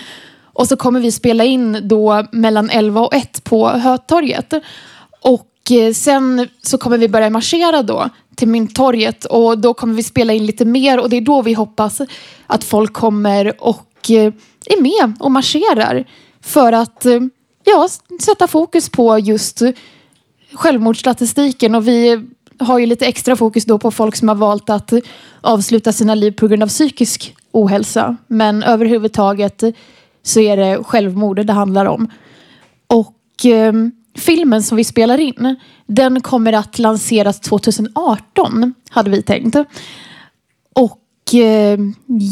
[0.52, 4.54] Och så kommer vi spela in då mellan 11 och 1 på Hötorget.
[5.20, 10.02] Och eh, sen så kommer vi börja marschera då till Mynttorget och då kommer vi
[10.02, 12.00] spela in lite mer och det är då vi hoppas
[12.46, 14.32] att folk kommer och eh,
[14.66, 16.04] är med och marscherar.
[16.40, 17.06] För att
[17.64, 17.88] ja,
[18.20, 19.62] sätta fokus på just
[20.52, 22.26] självmordsstatistiken och vi
[22.58, 24.92] har ju lite extra fokus då på folk som har valt att
[25.40, 28.16] avsluta sina liv på grund av psykisk ohälsa.
[28.26, 29.62] Men överhuvudtaget
[30.22, 32.10] så är det självmord det handlar om.
[32.86, 33.72] Och eh,
[34.16, 39.56] filmen som vi spelar in, den kommer att lanseras 2018, hade vi tänkt.
[40.74, 41.78] Och eh,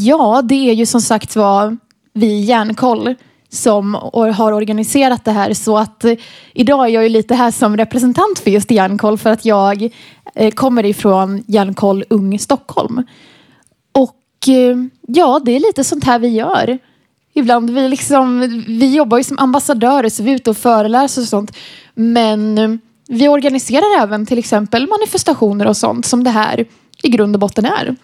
[0.05, 1.77] ja, det är ju som sagt var
[2.13, 3.15] vi i Järnkoll
[3.51, 5.55] som har organiserat det här.
[5.55, 6.15] Så att eh,
[6.55, 9.91] idag är jag ju lite här som representant för just Järnkoll för att jag
[10.35, 13.03] eh, kommer ifrån Järnkoll Ung Stockholm.
[13.93, 16.79] Och eh, ja, det är lite sånt här vi gör.
[17.35, 21.29] Ibland vi liksom, vi jobbar ju som ambassadörer så vi är ute och föreläser och
[21.29, 21.57] sånt.
[21.95, 22.71] Men eh,
[23.09, 26.65] vi organiserar även till exempel manifestationer och sånt som det här
[27.03, 27.97] i grund och botten är.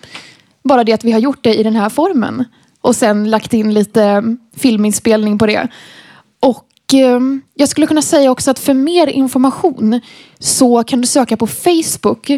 [0.62, 2.44] Bara det att vi har gjort det i den här formen.
[2.86, 4.22] Och sen lagt in lite
[4.56, 5.68] filminspelning på det.
[6.40, 7.20] Och eh,
[7.54, 10.00] jag skulle kunna säga också att för mer information
[10.38, 12.30] så kan du söka på Facebook.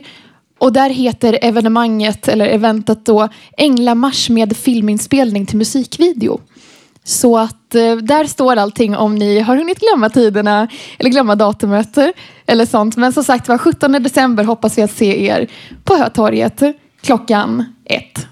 [0.58, 6.40] Och där heter evenemanget, eller eventet då, Änglamarsch med filminspelning till musikvideo.
[7.04, 11.98] Så att eh, där står allting om ni har hunnit glömma tiderna eller glömma datumet
[12.46, 12.96] eller sånt.
[12.96, 15.50] Men som sagt var 17 december hoppas vi att se er
[15.84, 16.62] på Hötorget
[17.00, 18.26] klockan ett.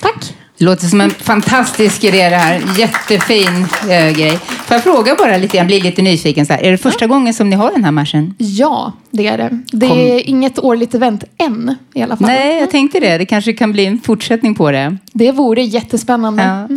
[0.00, 0.39] Tack!
[0.62, 2.62] Låter som en fantastisk idé det här.
[2.78, 4.38] Jättefin eh, grej.
[4.38, 6.62] Får jag fråga bara lite, jag blir lite nyfiken så här.
[6.62, 8.34] Är det första gången som ni har den här marschen?
[8.38, 9.60] Ja, det är det.
[9.72, 9.98] Det Kom.
[9.98, 12.26] är inget årligt event än i alla fall.
[12.26, 13.18] Nej, jag tänkte det.
[13.18, 14.96] Det kanske kan bli en fortsättning på det.
[15.12, 16.42] Det vore jättespännande.
[16.42, 16.68] Ja.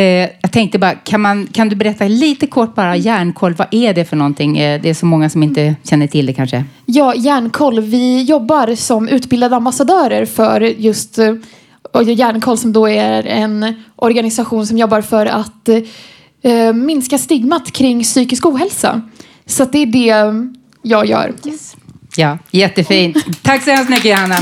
[0.00, 3.94] Eh, jag tänkte bara, kan, man, kan du berätta lite kort bara, järnkoll, vad är
[3.94, 4.58] det för någonting?
[4.58, 6.64] Eh, det är så många som inte känner till det kanske.
[6.86, 7.80] Ja, Järnkoll.
[7.80, 11.18] Vi jobbar som utbildade ambassadörer för just
[11.92, 15.68] eh, och Järnkoll som då är en organisation som jobbar för att
[16.42, 19.02] eh, minska stigmat kring psykisk ohälsa.
[19.46, 20.48] Så att det är det
[20.82, 21.34] jag gör.
[22.16, 23.16] Ja, jättefint.
[23.42, 24.36] Tack så hemskt mycket, Johanna.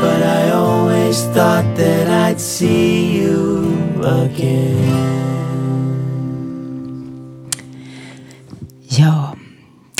[0.00, 3.64] But I always thought that I'd see you
[4.04, 5.18] again.
[8.88, 9.27] Ja,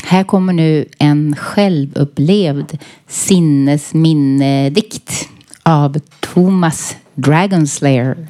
[0.09, 5.29] här kommer nu en självupplevd sinnesminnedikt
[5.63, 8.27] av Thomas Dragonslayer.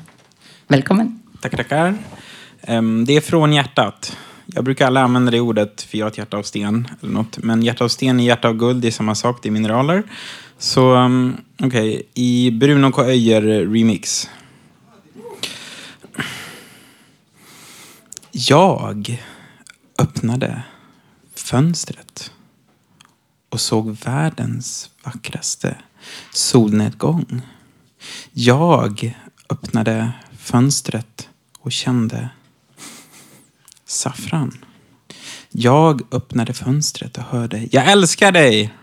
[0.68, 1.20] Välkommen.
[1.42, 1.98] Tackar, tackar.
[3.06, 4.18] Det är från hjärtat.
[4.46, 7.38] Jag brukar aldrig använda det ordet för jag har ett hjärta av sten eller något.
[7.38, 10.04] Men hjärta av sten är hjärta av guld, det är samma sak, det är mineraler.
[10.58, 13.04] Så okej, okej, i Bruno K.
[13.04, 14.30] Öijer remix.
[18.32, 19.24] Jag
[20.00, 20.64] öppnade
[21.50, 22.32] fönstret
[23.50, 25.76] och såg världens vackraste
[26.32, 27.42] solnedgång.
[28.32, 29.18] Jag
[29.50, 32.30] öppnade fönstret och kände
[33.86, 34.66] saffran.
[35.50, 38.74] Jag öppnade fönstret och hörde Jag älskar dig!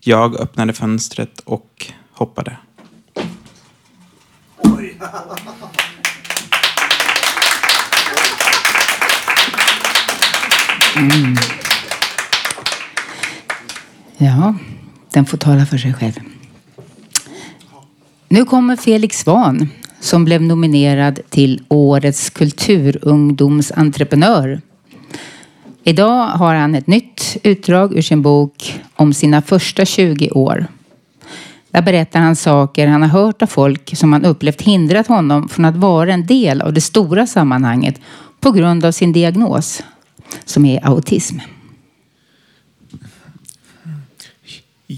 [0.00, 2.58] Jag öppnade fönstret och hoppade.
[10.96, 11.36] Mm.
[14.24, 14.54] Ja,
[15.12, 16.20] den får tala för sig själv.
[18.28, 19.68] Nu kommer Felix Svan
[20.00, 24.60] som blev nominerad till Årets kulturungdomsentreprenör.
[25.82, 30.66] Idag har han ett nytt utdrag ur sin bok om sina första 20 år.
[31.70, 35.64] Där berättar han saker han har hört av folk som han upplevt hindrat honom från
[35.64, 38.00] att vara en del av det stora sammanhanget
[38.40, 39.82] på grund av sin diagnos
[40.44, 41.38] som är autism.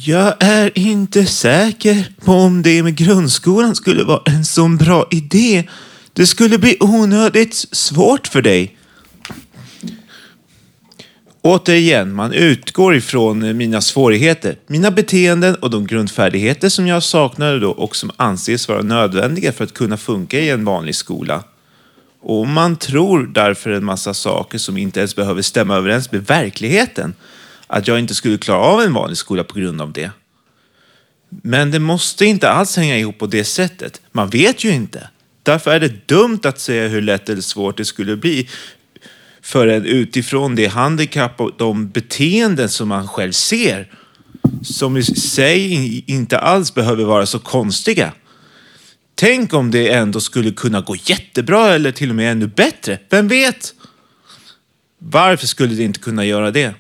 [0.05, 5.68] Jag är inte säker på om det med grundskolan skulle vara en så bra idé.
[6.12, 8.76] Det skulle bli onödigt svårt för dig.
[11.42, 17.70] Återigen, man utgår ifrån mina svårigheter, mina beteenden och de grundfärdigheter som jag saknade då
[17.70, 21.44] och som anses vara nödvändiga för att kunna funka i en vanlig skola.
[22.22, 27.14] Och man tror därför en massa saker som inte ens behöver stämma överens med verkligheten.
[27.67, 30.11] Att jag inte skulle klara av en vanlig skola på grund av det.
[31.29, 34.01] Men det måste inte alls hänga ihop på det sättet.
[34.12, 35.09] Man vet ju inte.
[35.43, 38.49] Därför är det dumt att säga hur lätt eller svårt det skulle bli
[39.43, 43.93] för en utifrån det handikapp och de beteenden som man själv ser.
[44.62, 48.12] Som i sig inte alls behöver vara så konstiga.
[49.14, 52.99] Tänk om det ändå skulle kunna gå jättebra eller till och med ännu bättre.
[53.11, 53.75] Vem vet?
[54.99, 56.75] Varför skulle det inte kunna göra det?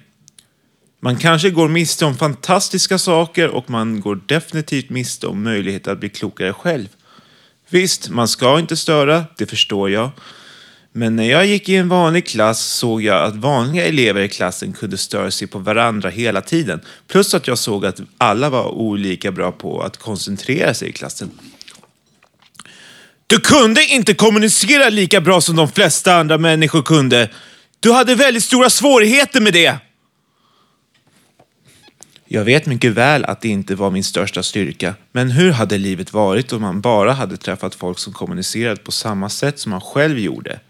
[1.00, 6.00] Man kanske går miste om fantastiska saker och man går definitivt miste om möjlighet att
[6.00, 6.88] bli klokare själv.
[7.68, 10.10] Visst, man ska inte störa, det förstår jag.
[10.92, 14.72] Men när jag gick i en vanlig klass såg jag att vanliga elever i klassen
[14.72, 16.80] kunde störa sig på varandra hela tiden.
[17.08, 21.30] Plus att jag såg att alla var olika bra på att koncentrera sig i klassen.
[23.26, 27.30] Du kunde inte kommunicera lika bra som de flesta andra människor kunde.
[27.80, 29.78] Du hade väldigt stora svårigheter med det.
[32.28, 36.12] Jag vet mycket väl att det inte var min största styrka, men hur hade livet
[36.12, 40.18] varit om man bara hade träffat folk som kommunicerat på samma sätt som man själv
[40.18, 40.60] gjorde?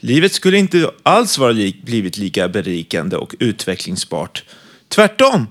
[0.00, 4.44] Livet skulle inte alls vara li blivit lika berikande och utvecklingsbart.
[4.88, 5.46] Tvärtom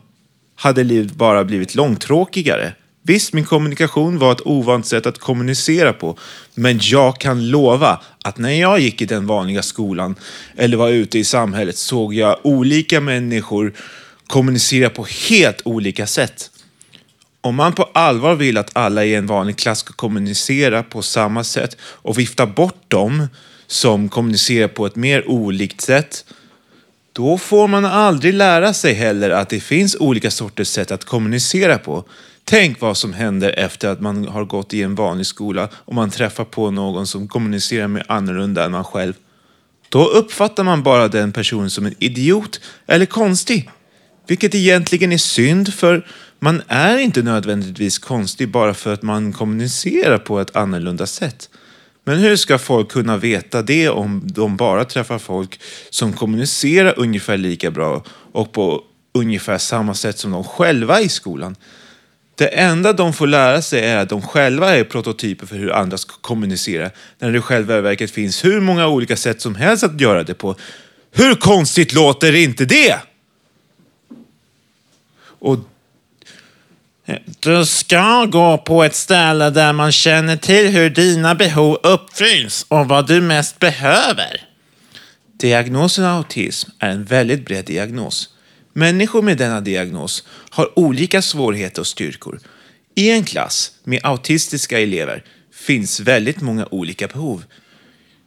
[0.56, 2.74] hade livet bara blivit långtråkigare.
[3.02, 6.18] Visst, min kommunikation var ett ovant sätt att kommunicera på,
[6.54, 10.16] men jag kan lova att när jag gick i den vanliga skolan
[10.56, 13.74] eller var ute i samhället såg jag olika människor
[14.28, 16.50] kommunicera på helt olika sätt.
[17.42, 21.44] Om man på allvar vill att alla i en vanlig klass ska kommunicera på samma
[21.44, 23.28] sätt och vifta bort dem
[23.68, 26.26] som kommunicerar på ett mer olikt sätt,
[27.14, 31.78] då får man aldrig lära sig heller att det finns olika sorters sätt att kommunicera
[31.78, 32.04] på.
[32.44, 36.10] Tänk vad som händer efter att man har gått i en vanlig skola och man
[36.10, 39.14] träffar på någon som kommunicerar med annorlunda än man själv.
[39.90, 43.70] Då uppfattar man bara den personen som en idiot eller konstig.
[44.28, 46.08] Vilket egentligen är synd för
[46.40, 51.50] man är inte nödvändigtvis konstig bara för att man kommunicerar på ett annorlunda sätt.
[52.06, 55.60] Men hur ska folk kunna veta det om de bara träffar folk
[55.90, 58.82] som kommunicerar ungefär lika bra och på
[59.14, 61.56] ungefär samma sätt som de själva i skolan?
[62.36, 65.98] Det enda de får lära sig är att de själva är prototyper för hur andra
[65.98, 70.02] ska kommunicera, när det i själva verket finns hur många olika sätt som helst att
[70.02, 70.56] göra det på.
[71.12, 73.00] Hur konstigt låter inte det?
[75.44, 75.60] Och
[77.06, 82.66] eh, du ska gå på ett ställe där man känner till hur dina behov uppfylls
[82.68, 84.48] och vad du mest behöver.
[85.40, 88.30] Diagnosen autism är en väldigt bred diagnos.
[88.74, 92.40] Människor med denna diagnos har olika svårigheter och styrkor.
[92.96, 95.24] I en klass med autistiska elever
[95.54, 97.44] finns väldigt många olika behov.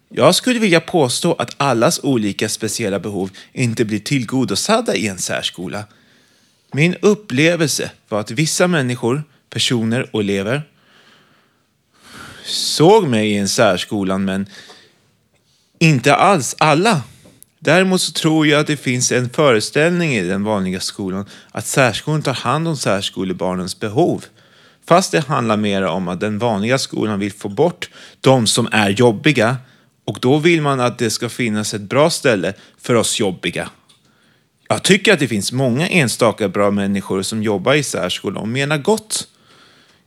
[0.09, 5.85] Jag skulle vilja påstå att allas olika speciella behov inte blir tillgodosedda i en särskola.
[6.77, 10.63] Min upplevelse var att vissa människor, personer och elever
[12.45, 14.47] såg mig i en särskolan men
[15.79, 17.03] inte alls alla.
[17.59, 22.23] Däremot så tror jag att det finns en föreställning i den vanliga skolan att särskolan
[22.23, 24.25] tar hand om särskolebarnens behov.
[24.87, 28.91] Fast det handlar mer om att den vanliga skolan vill få bort de som är
[28.91, 29.57] jobbiga
[30.05, 33.71] och då vill man att det ska finnas ett bra ställe för oss jobbiga.
[34.69, 38.79] Jag tycker att det finns många enstaka bra människor som jobbar i särskolan och menar
[38.79, 39.29] gott.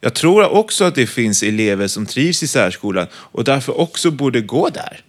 [0.02, 4.42] Jag tror också att det finns elever som trivs i särskolan och därför också borde
[4.42, 5.02] gå där.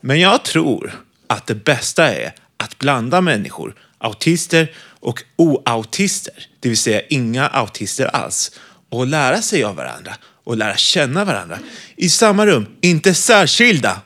[0.00, 6.78] Men jag tror att det bästa är att blanda människor, autister och oautister, det vill
[6.78, 8.50] säga inga autister alls,
[8.88, 10.12] och lära sig av varandra
[10.44, 11.58] och lära känna varandra
[11.96, 14.00] i samma rum, inte särskilda.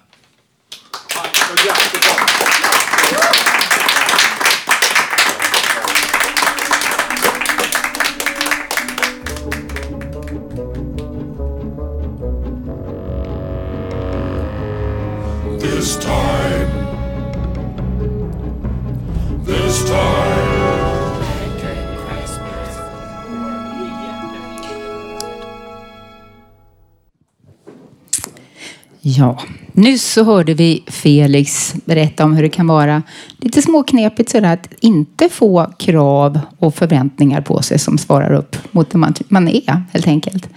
[29.02, 29.42] Ja,
[29.72, 33.02] nyss så hörde vi Felix berätta om hur det kan vara
[33.38, 38.90] lite småknepigt sådär att inte få krav och förväntningar på sig som svarar upp mot
[38.90, 40.48] det man, man är helt enkelt.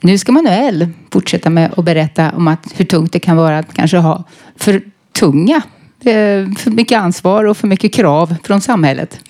[0.00, 3.74] Nu ska Manuel fortsätta med att berätta om att hur tungt det kan vara att
[3.74, 4.24] kanske ha
[4.56, 5.62] för tunga,
[6.00, 9.20] eh, för mycket ansvar och för mycket krav från samhället.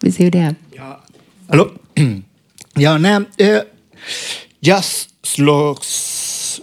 [0.00, 0.54] Vi ser hur det är.
[1.48, 1.70] Hallå?
[2.78, 3.20] Ja, nej.
[3.36, 3.58] Eh,
[4.60, 4.82] jag
[5.22, 6.15] slås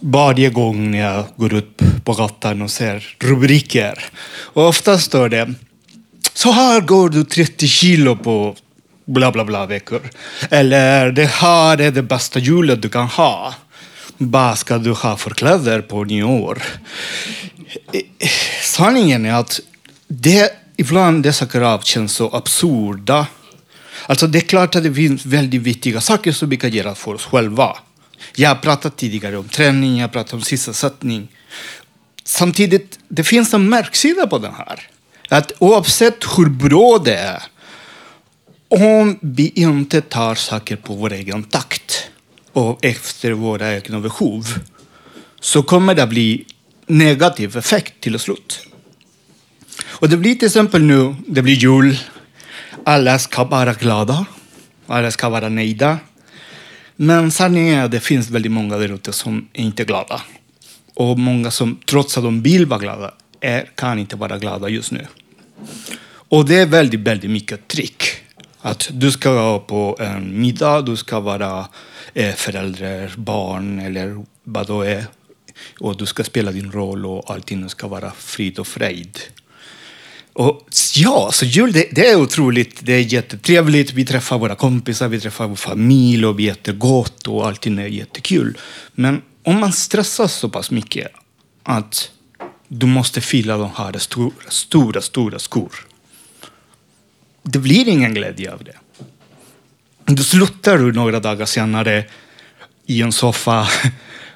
[0.04, 4.06] varje gång när jag går ut på gatan och ser rubriker.
[4.54, 5.54] Och ofta står det
[6.34, 8.56] så här går du 30 kilo på
[9.06, 10.02] bla bla bla veckor.
[10.50, 13.54] Eller det här är det bästa hjulet du kan ha.
[14.18, 16.64] Vad ska du ha för kläder på nyår?
[18.62, 19.60] Sanningen är att
[20.08, 23.28] det, ibland dessa krav känns så absurda.
[24.06, 27.14] Alltså det är klart att det finns väldigt viktiga saker som vi kan göra för
[27.14, 27.78] oss själva.
[28.36, 31.28] Jag har pratat tidigare om träning, jag har pratat om sysselsättning.
[32.24, 34.90] Samtidigt, det finns en märksida på den här.
[35.30, 37.44] Att oavsett hur bra det är,
[38.68, 42.10] om vi inte tar saker på vår egen takt
[42.54, 44.60] och efter våra egna behov,
[45.40, 46.46] så kommer det att bli
[46.88, 48.68] negativ effekt till slut.
[49.86, 51.98] Och det blir till exempel nu, det blir jul,
[52.86, 54.26] alla ska vara glada,
[54.88, 56.00] alla ska vara nöjda.
[56.96, 60.22] Men sanningen är att det finns väldigt många där ute som är inte glada.
[60.94, 64.92] Och många som, trots att de vill vara glada, är, kan inte vara glada just
[64.92, 65.08] nu.
[66.30, 68.04] Och det är väldigt, väldigt mycket trick.
[68.62, 71.68] Att du ska vara på en middag, du ska vara
[72.14, 75.06] eh, förälder, barn eller vad du är.
[75.80, 79.20] Och du ska spela din roll och allting ska vara frid och fröjd.
[80.34, 82.80] Och ja, alltså, så jul det, det är otroligt.
[82.82, 83.94] Det är jättetrevligt.
[83.94, 87.88] Vi träffar våra kompisar, vi träffar vår familj och vi äter gott och allting är
[87.88, 88.58] jättekul.
[88.94, 91.08] Men om man stressar så pass mycket
[91.64, 92.12] att
[92.68, 95.88] du måste fylla de här stora, stora, stora skor.
[97.44, 98.76] Det blir ingen glädje av det.
[100.06, 102.06] Du slutar du några dagar senare
[102.86, 103.68] i en soffa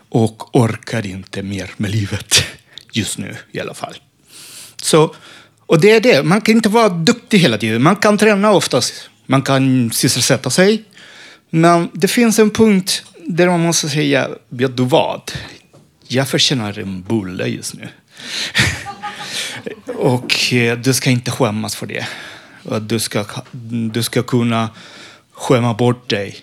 [0.10, 2.44] och orkar inte mer med livet.
[2.92, 3.96] Just nu i alla fall.
[4.82, 5.16] Så
[5.68, 7.84] och det är det, man kan inte vara duktig hela tiden.
[7.84, 10.84] Man kan träna oftast, man kan sysselsätta sig.
[11.50, 15.32] Men det finns en punkt där man måste säga, vet du vad?
[16.08, 17.90] Jag förtjänar en bulle just nu.
[19.96, 22.08] och eh, du ska inte skämmas för det.
[22.82, 23.26] Du, ska,
[23.92, 24.70] du ska kunna
[25.32, 26.38] skämma bort dig.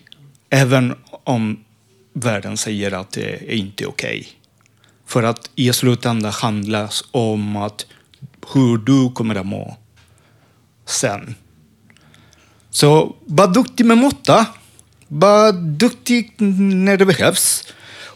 [0.50, 0.94] Även
[1.24, 1.64] om
[2.12, 4.18] världen säger att det är inte är okej.
[4.18, 4.30] Okay.
[5.06, 7.86] För att i slutändan handlar det om att
[8.52, 9.76] hur du kommer att må
[10.86, 11.34] sen.
[12.70, 14.46] Så var duktig med måtta.
[15.08, 17.64] Var duktig när det behövs.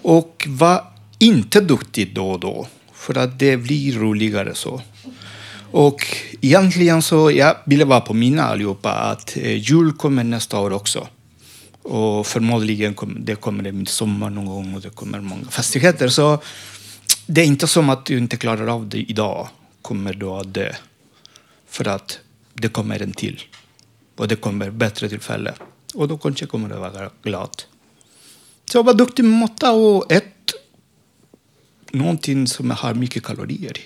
[0.02, 0.84] Och var
[1.18, 2.66] inte duktig då och då.
[2.92, 4.82] För att det blir roligare så.
[5.70, 6.06] Och
[6.40, 11.08] egentligen så jag ville bara påminna allihopa att eh, jul kommer nästa år också.
[11.82, 16.08] Och förmodligen kommer det kommer det midsommar någon gång och det kommer många fastigheter.
[16.08, 16.38] Så
[17.26, 19.48] det är inte som att du inte klarar av det idag
[19.88, 20.72] kommer du att dö.
[21.66, 22.18] För att
[22.54, 23.42] det kommer en till.
[24.16, 25.54] Och det kommer bättre tillfälle.
[25.94, 27.62] Och då kanske kommer du att vara glad.
[28.70, 30.52] Så var duktig med måtta och ät
[31.92, 33.82] någonting som har mycket kalorier i.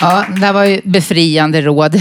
[0.00, 1.92] Ja, det här var ju befriande råd.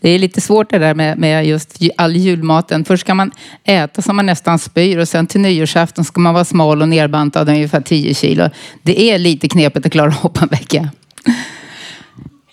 [0.00, 2.84] Det är lite svårt det där med, med just all julmaten.
[2.84, 3.32] Först ska man
[3.64, 7.48] äta som man nästan spyr och sen till nyårsafton ska man vara smal och nerbantad
[7.48, 8.50] ungefär 10 kilo.
[8.82, 10.88] Det är lite knepigt att klara av på en vecka.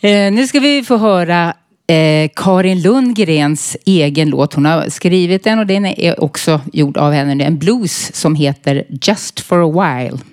[0.02, 1.54] Eh, nu ska vi få höra
[1.88, 4.54] eh, Karin Lundgrens egen låt.
[4.54, 7.44] Hon har skrivit den och den är också gjord av henne.
[7.44, 10.33] En blues som heter Just for a while.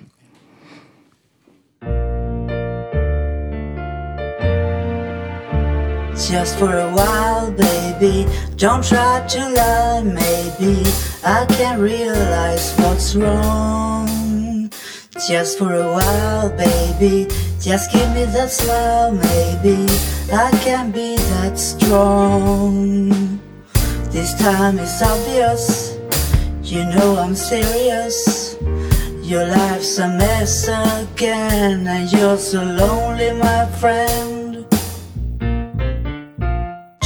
[6.29, 8.27] Just for a while, baby.
[8.55, 10.83] Don't try to lie, maybe
[11.25, 14.69] I can realize what's wrong.
[15.27, 17.27] Just for a while, baby.
[17.59, 19.87] Just give me that smile, maybe
[20.31, 23.09] I can be that strong.
[24.11, 25.97] This time it's obvious,
[26.61, 28.57] you know I'm serious.
[29.21, 34.50] Your life's a mess again, and you're so lonely, my friend.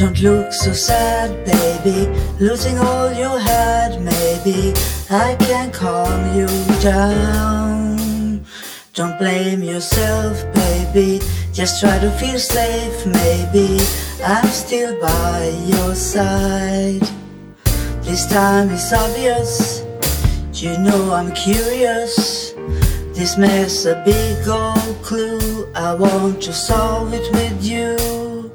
[0.05, 2.05] Don't look so sad, baby.
[2.39, 4.71] Losing all you had, maybe
[5.09, 6.45] I can calm you
[6.79, 8.45] down.
[8.93, 11.21] Don't blame yourself, baby.
[11.51, 13.79] Just try to feel safe, maybe
[14.23, 17.01] I'm still by your side.
[18.03, 19.81] This time it's obvious.
[20.53, 22.53] You know I'm curious.
[23.17, 25.67] This mess a big old clue.
[25.73, 28.54] I want to solve it with you.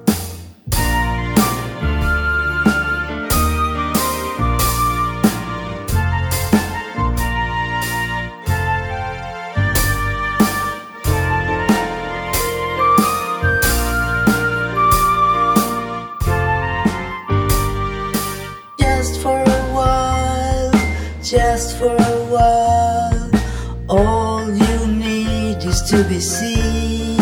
[26.21, 27.16] Be seen.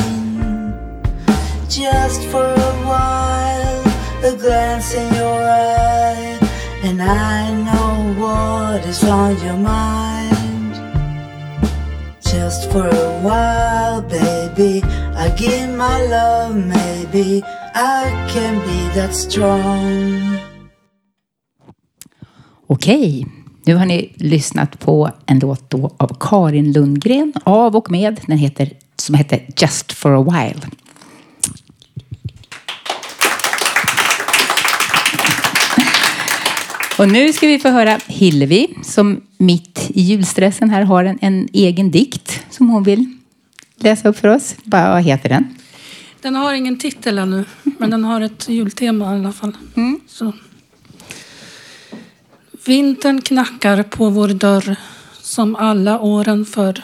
[1.68, 3.82] Just for a while,
[4.30, 6.38] a glance in your eye,
[6.82, 10.74] and I know what is on your mind.
[12.32, 14.82] Just for a while, baby,
[15.24, 17.42] I give my love, maybe
[17.74, 20.38] I can be that strong.
[22.66, 23.26] Okej,
[23.66, 28.20] nu har ni lyssnat på en låt då av Karin Lundgren av och med.
[28.26, 28.72] Den heter,
[29.08, 30.60] som heter Just for a while.
[36.98, 41.48] Och nu ska vi få höra Hillevi som mitt i julstressen här har en, en
[41.52, 43.16] egen dikt som hon vill
[43.76, 44.56] läsa upp för oss.
[44.64, 45.54] Vad vad heter den?
[46.20, 49.56] Den har ingen titel ännu, men den har ett jultema i alla fall.
[50.08, 50.32] Så.
[52.66, 54.76] Vintern knackar på vår dörr
[55.22, 56.82] som alla åren förr.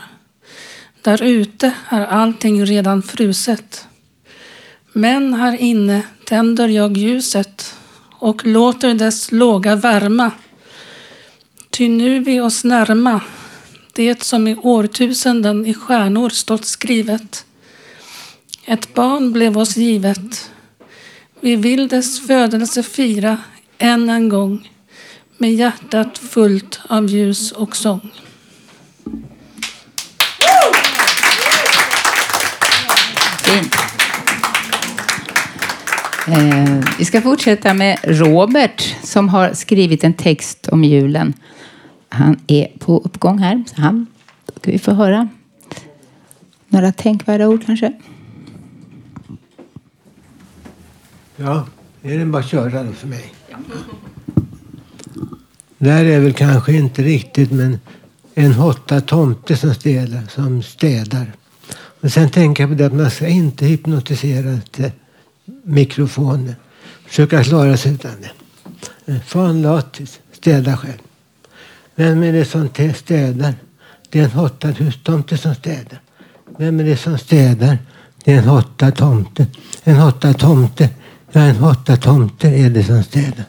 [1.05, 3.89] Där ute är allting redan fruset.
[4.93, 7.75] Men här inne tänder jag ljuset
[8.11, 10.31] och låter dess låga värma.
[11.71, 13.21] Ty nu vi oss närma
[13.93, 17.45] det som i årtusenden i stjärnor stått skrivet.
[18.65, 20.51] Ett barn blev oss givet.
[21.41, 23.39] Vi vill dess födelse fira
[23.79, 24.71] än en gång
[25.39, 28.13] med hjärtat fullt av ljus och sång.
[33.45, 33.75] Fint.
[36.29, 41.35] Eh, vi ska fortsätta med Robert som har skrivit en text om julen.
[42.09, 43.65] Han är på uppgång här.
[43.67, 44.07] Så han
[44.61, 45.29] ska vi få höra
[46.69, 47.93] några tänkvärda ord kanske.
[51.37, 51.67] Ja,
[52.03, 53.35] är det bara att köra då för mig?
[55.79, 57.79] Där är väl kanske inte riktigt, men
[58.35, 60.23] en hotta tomte som städar.
[60.29, 61.33] Som städar.
[62.05, 64.91] Men sen tänker jag på det att man ska inte hypnotisera till eh,
[65.63, 66.55] mikrofonen.
[67.07, 68.31] Försöka klara sig utan det.
[69.13, 70.99] Eh, Fan latis, städa själv.
[71.95, 73.55] Vem är det som städar?
[74.11, 76.01] Det är en hottad hustomte som städar.
[76.59, 77.79] Vem är det som städar?
[78.25, 79.47] Det är en hottad tomte.
[79.85, 80.89] En hottad tomte.
[81.33, 83.45] Ja, en hottad tomte är det som städar.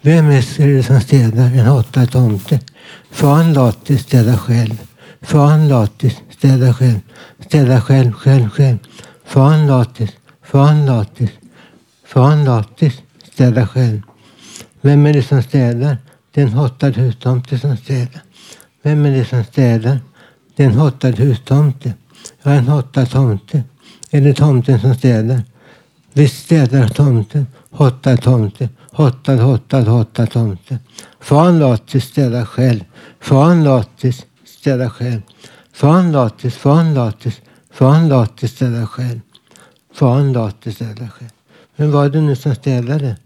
[0.00, 1.46] Vem är det som städar?
[1.46, 2.60] En hottad tomte.
[3.10, 4.78] Fan latis, städa själv.
[5.20, 7.00] Fan latis, städa själv.
[7.46, 8.78] Städa själv, själv, själv.
[9.24, 10.10] Fan latis,
[10.42, 11.30] fan latis.
[12.04, 14.02] Fan latis, städa själv.
[14.80, 15.96] Vem är det som städar?
[16.30, 18.22] Det är en hottad hustomte som städar.
[18.82, 20.00] Vem är det som städar?
[20.56, 21.94] Det är en hottad hustomte.
[22.42, 23.62] Ja, en hottad tomte.
[24.10, 25.42] Är det tomten som städar?
[26.12, 27.46] Visst städar tomten.
[27.70, 28.68] Hottad tomte.
[28.92, 30.78] Hottad, hottad, hottad tomte.
[31.20, 32.84] Fan latis, städa själv.
[33.20, 35.20] Fan latis, städa själv.
[35.72, 39.20] Fan latis, fan latis, fan latis, städa själv.
[39.94, 41.30] Fan latis, städa själv.
[41.76, 43.16] Men var det nu som städade?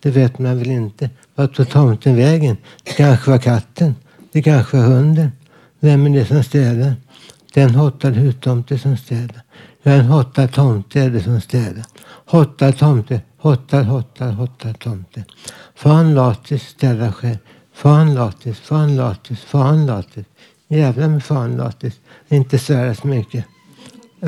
[0.00, 1.10] Det vet man väl inte.
[1.34, 2.56] Vart tog tomten vägen?
[2.84, 3.94] Det kanske var katten.
[4.32, 5.32] Det kanske var hunden.
[5.80, 6.94] Vem är det som städar?
[7.54, 9.42] Det är en hottad hustomte som städar.
[9.82, 11.84] Ja, en hottad tomte är det som städar.
[12.26, 15.24] Hottad tomte, hottad, hottad, hottad tomte.
[15.74, 17.38] Fan latis, städa själv.
[17.72, 20.24] Fan latis, fan latis, fan latis.
[20.68, 22.00] Jävlar med fan latis.
[22.28, 23.44] Inte svära så mycket.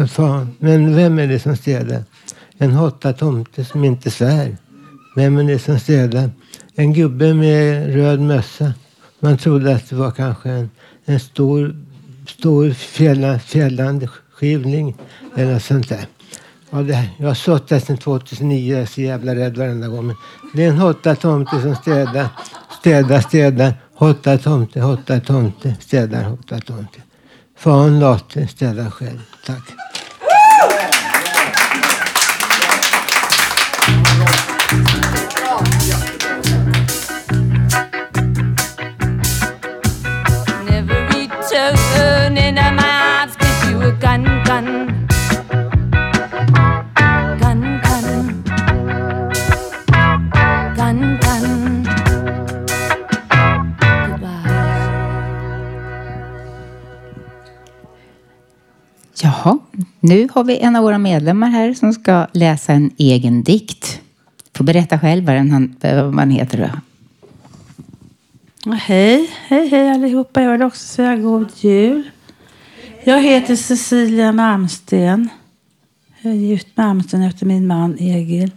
[0.09, 0.57] Fan.
[0.59, 2.05] Men vem är det som städar?
[2.59, 4.57] En hotta tomte som inte svär.
[5.17, 6.31] Vem är det som städar?
[6.75, 8.73] En gubbe med röd mössa.
[9.21, 10.71] Man trodde att det var kanske en,
[11.05, 11.77] en stor,
[12.29, 14.97] stor fjälla, fjällande skivling
[15.37, 16.07] eller något sånt där.
[16.71, 20.07] Ja, det, jag har suttit där sedan 2009 jag är så jävla rädd varenda gång.
[20.07, 20.17] Men
[20.55, 22.29] det är en hotta tomte som städar,
[22.81, 23.75] städar, städar.
[24.01, 27.01] Hotta tomte, hotta tomte, städar, hotta tomte.
[27.57, 29.21] Fan late, städar själv.
[29.47, 29.63] Tack.
[40.71, 44.25] Never reach return in I might give you a gun.
[44.45, 44.88] Gun,
[59.23, 59.59] Jaha,
[60.01, 64.01] Nu har vi en av våra medlemmar här som ska läsa en egen dikt.
[64.55, 66.59] Får berätta själv vad den vad man heter.
[68.65, 68.73] Då.
[68.73, 70.43] Hej, hej, hej allihopa.
[70.43, 72.11] Jag vill också säga god jul.
[73.05, 75.29] Jag heter Cecilia Malmsten.
[76.21, 78.51] Jag är gift med Malmsten efter min man Egil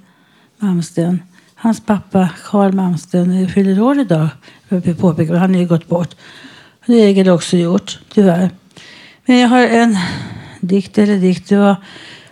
[0.58, 1.22] Malmsten.
[1.56, 4.28] Hans pappa Karl Malmsten fyller år idag.
[4.70, 6.16] Vill påpeka, han har ju gått bort.
[6.86, 8.50] Det har Egil också gjort, tyvärr.
[9.26, 9.98] Men jag har en
[10.62, 11.50] dikt eller dikt.
[11.50, 11.76] Det var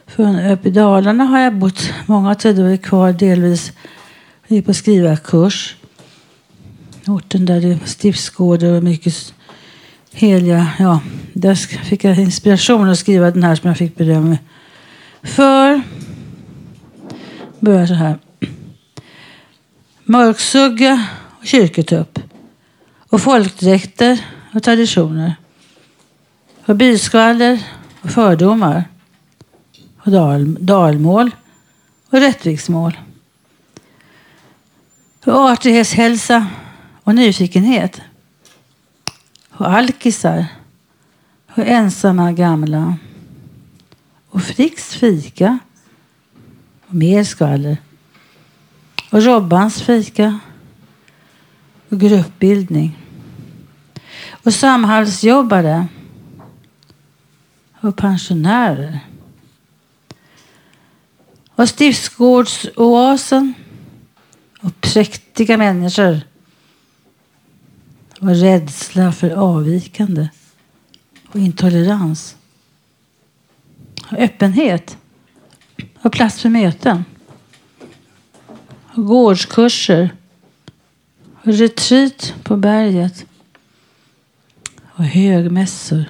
[0.07, 3.71] från uppe i Dalarna har jag bott många tider och är kvar delvis.
[4.47, 5.75] Jag gick på skrivarkurs.
[7.07, 9.33] Orten där det är stiftsgårdar och mycket
[10.11, 10.67] heliga.
[10.79, 10.99] Ja,
[11.33, 14.37] där fick jag inspiration att skriva den här som jag fick beröm
[15.23, 15.81] för.
[17.59, 18.19] Börjar så här.
[20.03, 21.05] Mörksugga
[21.39, 22.19] och kyrketupp
[23.09, 25.35] Och folkdräkter och traditioner.
[26.65, 27.63] Och byskvaller
[28.01, 28.83] och fördomar.
[29.97, 31.31] Och dal, dalmål
[32.09, 32.99] och rättviksmål.
[35.25, 36.47] Och artighetshälsa
[37.03, 38.01] och nyfikenhet.
[39.49, 40.45] Och alkisar
[41.55, 42.97] och ensamma gamla.
[44.29, 45.59] Och Fricks fika
[46.87, 47.77] och mer skvaller.
[49.11, 50.39] Och Robbans fika
[51.89, 52.97] och gruppbildning.
[54.43, 55.87] Och samhällsjobbare
[57.81, 58.99] och pensionärer.
[61.55, 63.53] Och stiftsgårdsoasen
[64.61, 66.21] och präktiga människor
[68.19, 70.29] och rädsla för avvikande
[71.27, 72.35] och intolerans.
[74.11, 74.97] Och öppenhet
[76.01, 77.05] och plats för möten.
[78.95, 80.09] Och gårdskurser
[81.41, 83.25] och retreat på berget
[84.81, 86.05] och högmässor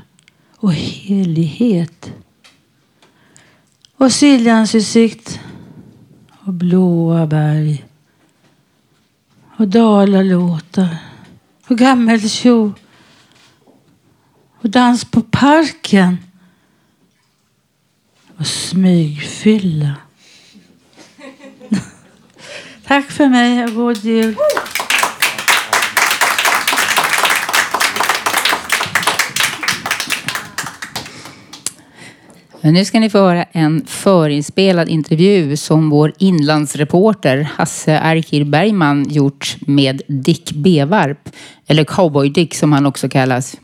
[0.59, 2.13] och helighet.
[3.97, 5.39] Och Siljansutsikt
[6.45, 7.85] och blåa berg.
[9.57, 10.97] Och dalalåtar
[11.67, 12.73] och gammeltjo
[14.61, 16.17] och dans på parken.
[18.37, 19.95] Och smygfylla.
[22.87, 24.35] Tack för mig och god jul.
[32.61, 39.05] Men nu ska ni få höra en förinspelad intervju som vår inlandsreporter Hasse Arkir Bergman
[39.09, 41.29] gjort med Dick Bevarp,
[41.67, 43.57] eller Cowboy Dick som han också kallas.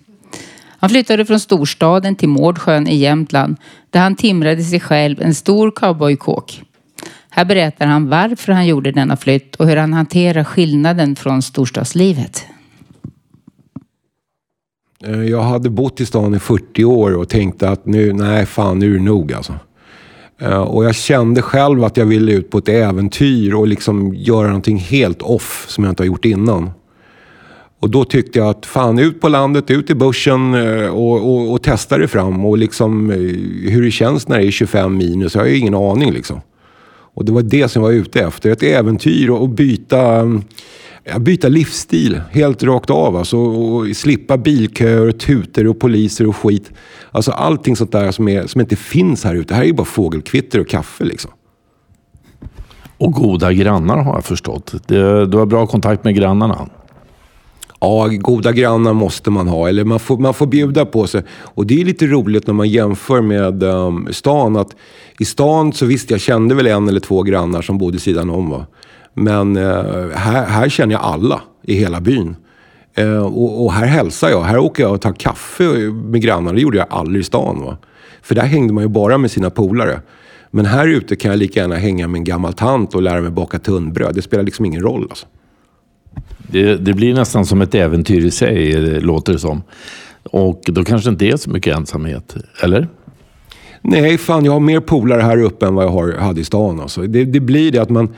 [0.67, 3.57] Han flyttade från storstaden till Mårdsjön i Jämtland
[3.89, 6.61] där han timrade sig själv en stor cowboykåk.
[7.29, 12.45] Här berättar han varför han gjorde denna flytt och hur han hanterar skillnaden från storstadslivet.
[15.03, 18.79] Eh, jag hade bott i stan i 40 år och tänkte att nu, nej fan
[18.79, 19.53] nu är det nog alltså.
[20.41, 24.47] Eh, och jag kände själv att jag ville ut på ett äventyr och liksom göra
[24.47, 26.71] någonting helt off som jag inte har gjort innan.
[27.79, 31.51] Och då tyckte jag att fan ut på landet, ut i börsen eh, och, och,
[31.51, 33.09] och testa det fram och liksom
[33.69, 35.35] hur det känns när det är 25 minus.
[35.35, 36.41] Jag har ju ingen aning liksom.
[37.15, 38.51] Och det var det som jag var ute efter.
[38.51, 40.43] Ett äventyr och byta, mm,
[41.19, 43.15] byta livsstil helt rakt av.
[43.15, 46.71] Alltså, och slippa bilköer, tuter och poliser och skit.
[47.11, 49.53] Alltså allting sånt där som, är, som inte finns här ute.
[49.53, 51.31] Här är ju bara fågelkvitter och kaffe liksom.
[52.97, 54.73] Och goda grannar har jag förstått.
[54.87, 56.69] Du har bra kontakt med grannarna.
[57.79, 59.69] Ja, goda grannar måste man ha.
[59.69, 61.23] Eller man får, man får bjuda på sig.
[61.29, 64.55] Och det är lite roligt när man jämför med um, stan.
[64.55, 64.75] Att
[65.19, 68.49] I stan så visst, jag kände väl en eller två grannar som bodde sidan om.
[68.49, 68.65] Va?
[69.15, 72.35] Men eh, här, här känner jag alla i hela byn.
[72.93, 74.43] Eh, och, och här hälsar jag.
[74.43, 76.53] Här åker jag och tar kaffe med grannarna.
[76.53, 77.61] Det gjorde jag aldrig i stan.
[77.61, 77.77] Va?
[78.21, 80.01] För där hängde man ju bara med sina polare.
[80.51, 83.31] Men här ute kan jag lika gärna hänga med en gammal tant och lära mig
[83.31, 84.15] baka tunnbröd.
[84.15, 85.07] Det spelar liksom ingen roll.
[85.09, 85.25] Alltså.
[86.37, 89.63] Det, det blir nästan som ett äventyr i sig, låter det som.
[90.23, 92.87] Och då kanske det inte är så mycket ensamhet, eller?
[93.87, 96.79] Nej, fan jag har mer polare här uppe än vad jag har, hade i stan.
[96.79, 97.01] Alltså.
[97.01, 98.13] Det, det blir det att man...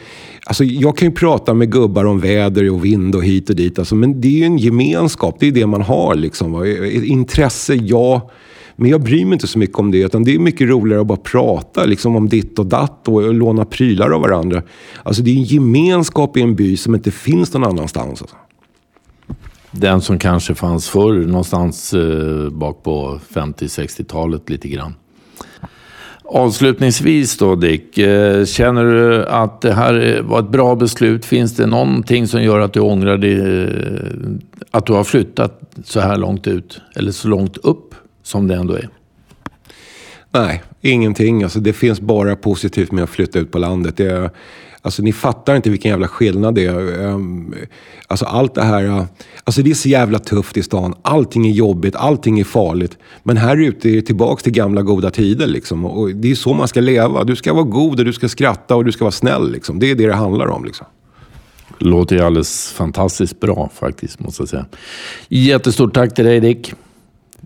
[0.45, 3.80] Alltså, jag kan ju prata med gubbar om väder och vind och hit och dit.
[3.80, 5.36] Alltså, men det är ju en gemenskap.
[5.39, 6.15] Det är det man har.
[6.15, 6.68] Liksom, va.
[7.03, 8.32] Intresse, ja.
[8.76, 9.97] Men jag bryr mig inte så mycket om det.
[9.97, 13.34] Utan det är mycket roligare att bara prata liksom, om ditt och datt och, och
[13.34, 14.61] låna prylar av varandra.
[15.03, 18.22] Alltså, det är en gemenskap i en by som inte finns någon annanstans.
[18.22, 18.36] Alltså.
[19.72, 24.93] Den som kanske fanns förr, någonstans eh, bak på 50-60-talet lite grann.
[26.30, 31.25] Avslutningsvis då Dick, eh, känner du att det här var ett bra beslut?
[31.25, 33.69] Finns det någonting som gör att du ångrar dig, eh,
[34.71, 36.82] att du har flyttat så här långt ut?
[36.95, 38.89] Eller så långt upp som det ändå är?
[40.32, 41.43] Nej, Ingenting.
[41.43, 43.97] Alltså, det finns bara positivt med att flytta ut på landet.
[43.97, 44.30] Det är,
[44.82, 47.05] alltså, ni fattar inte vilken jävla skillnad det är.
[47.05, 47.55] Ehm,
[48.07, 49.05] alltså allt det här,
[49.43, 50.93] alltså det är så jävla tufft i stan.
[51.01, 52.97] Allting är jobbigt, allting är farligt.
[53.23, 55.86] Men här ute är det tillbaks till gamla goda tider liksom.
[55.86, 57.23] Och det är så man ska leva.
[57.23, 59.80] Du ska vara god och du ska skratta och du ska vara snäll liksom.
[59.80, 60.88] Det är det det handlar om liksom.
[61.80, 64.65] Låter ju alldeles fantastiskt bra faktiskt, måste jag säga.
[65.28, 66.73] Jättestort tack till dig Dick.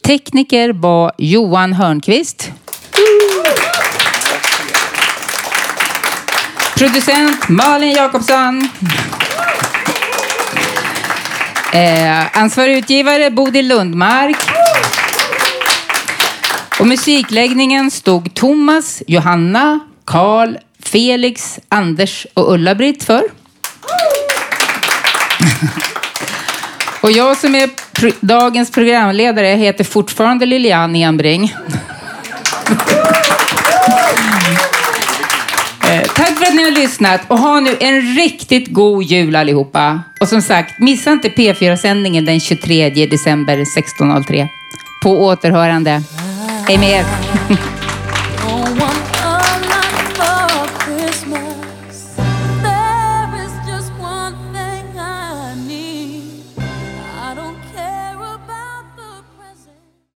[0.03, 2.51] Tekniker var Johan Hörnqvist.
[6.77, 8.69] Producent Malin Jakobsson.
[11.73, 14.37] Eh, ansvarig utgivare Bodil Lundmark.
[16.79, 23.21] Och musikläggningen stod Thomas, Johanna, Karl, Felix, Anders och Ulla-Britt för.
[27.01, 31.55] Och jag som är pro dagens programledare heter fortfarande Lilian Enbring.
[35.89, 40.01] Eh, tack för att ni har lyssnat och ha nu en riktigt god jul allihopa.
[40.19, 44.47] Och som sagt, missa inte P4-sändningen den 23 december 16.03.
[45.03, 46.01] På återhörande.
[46.67, 47.74] Hej med er!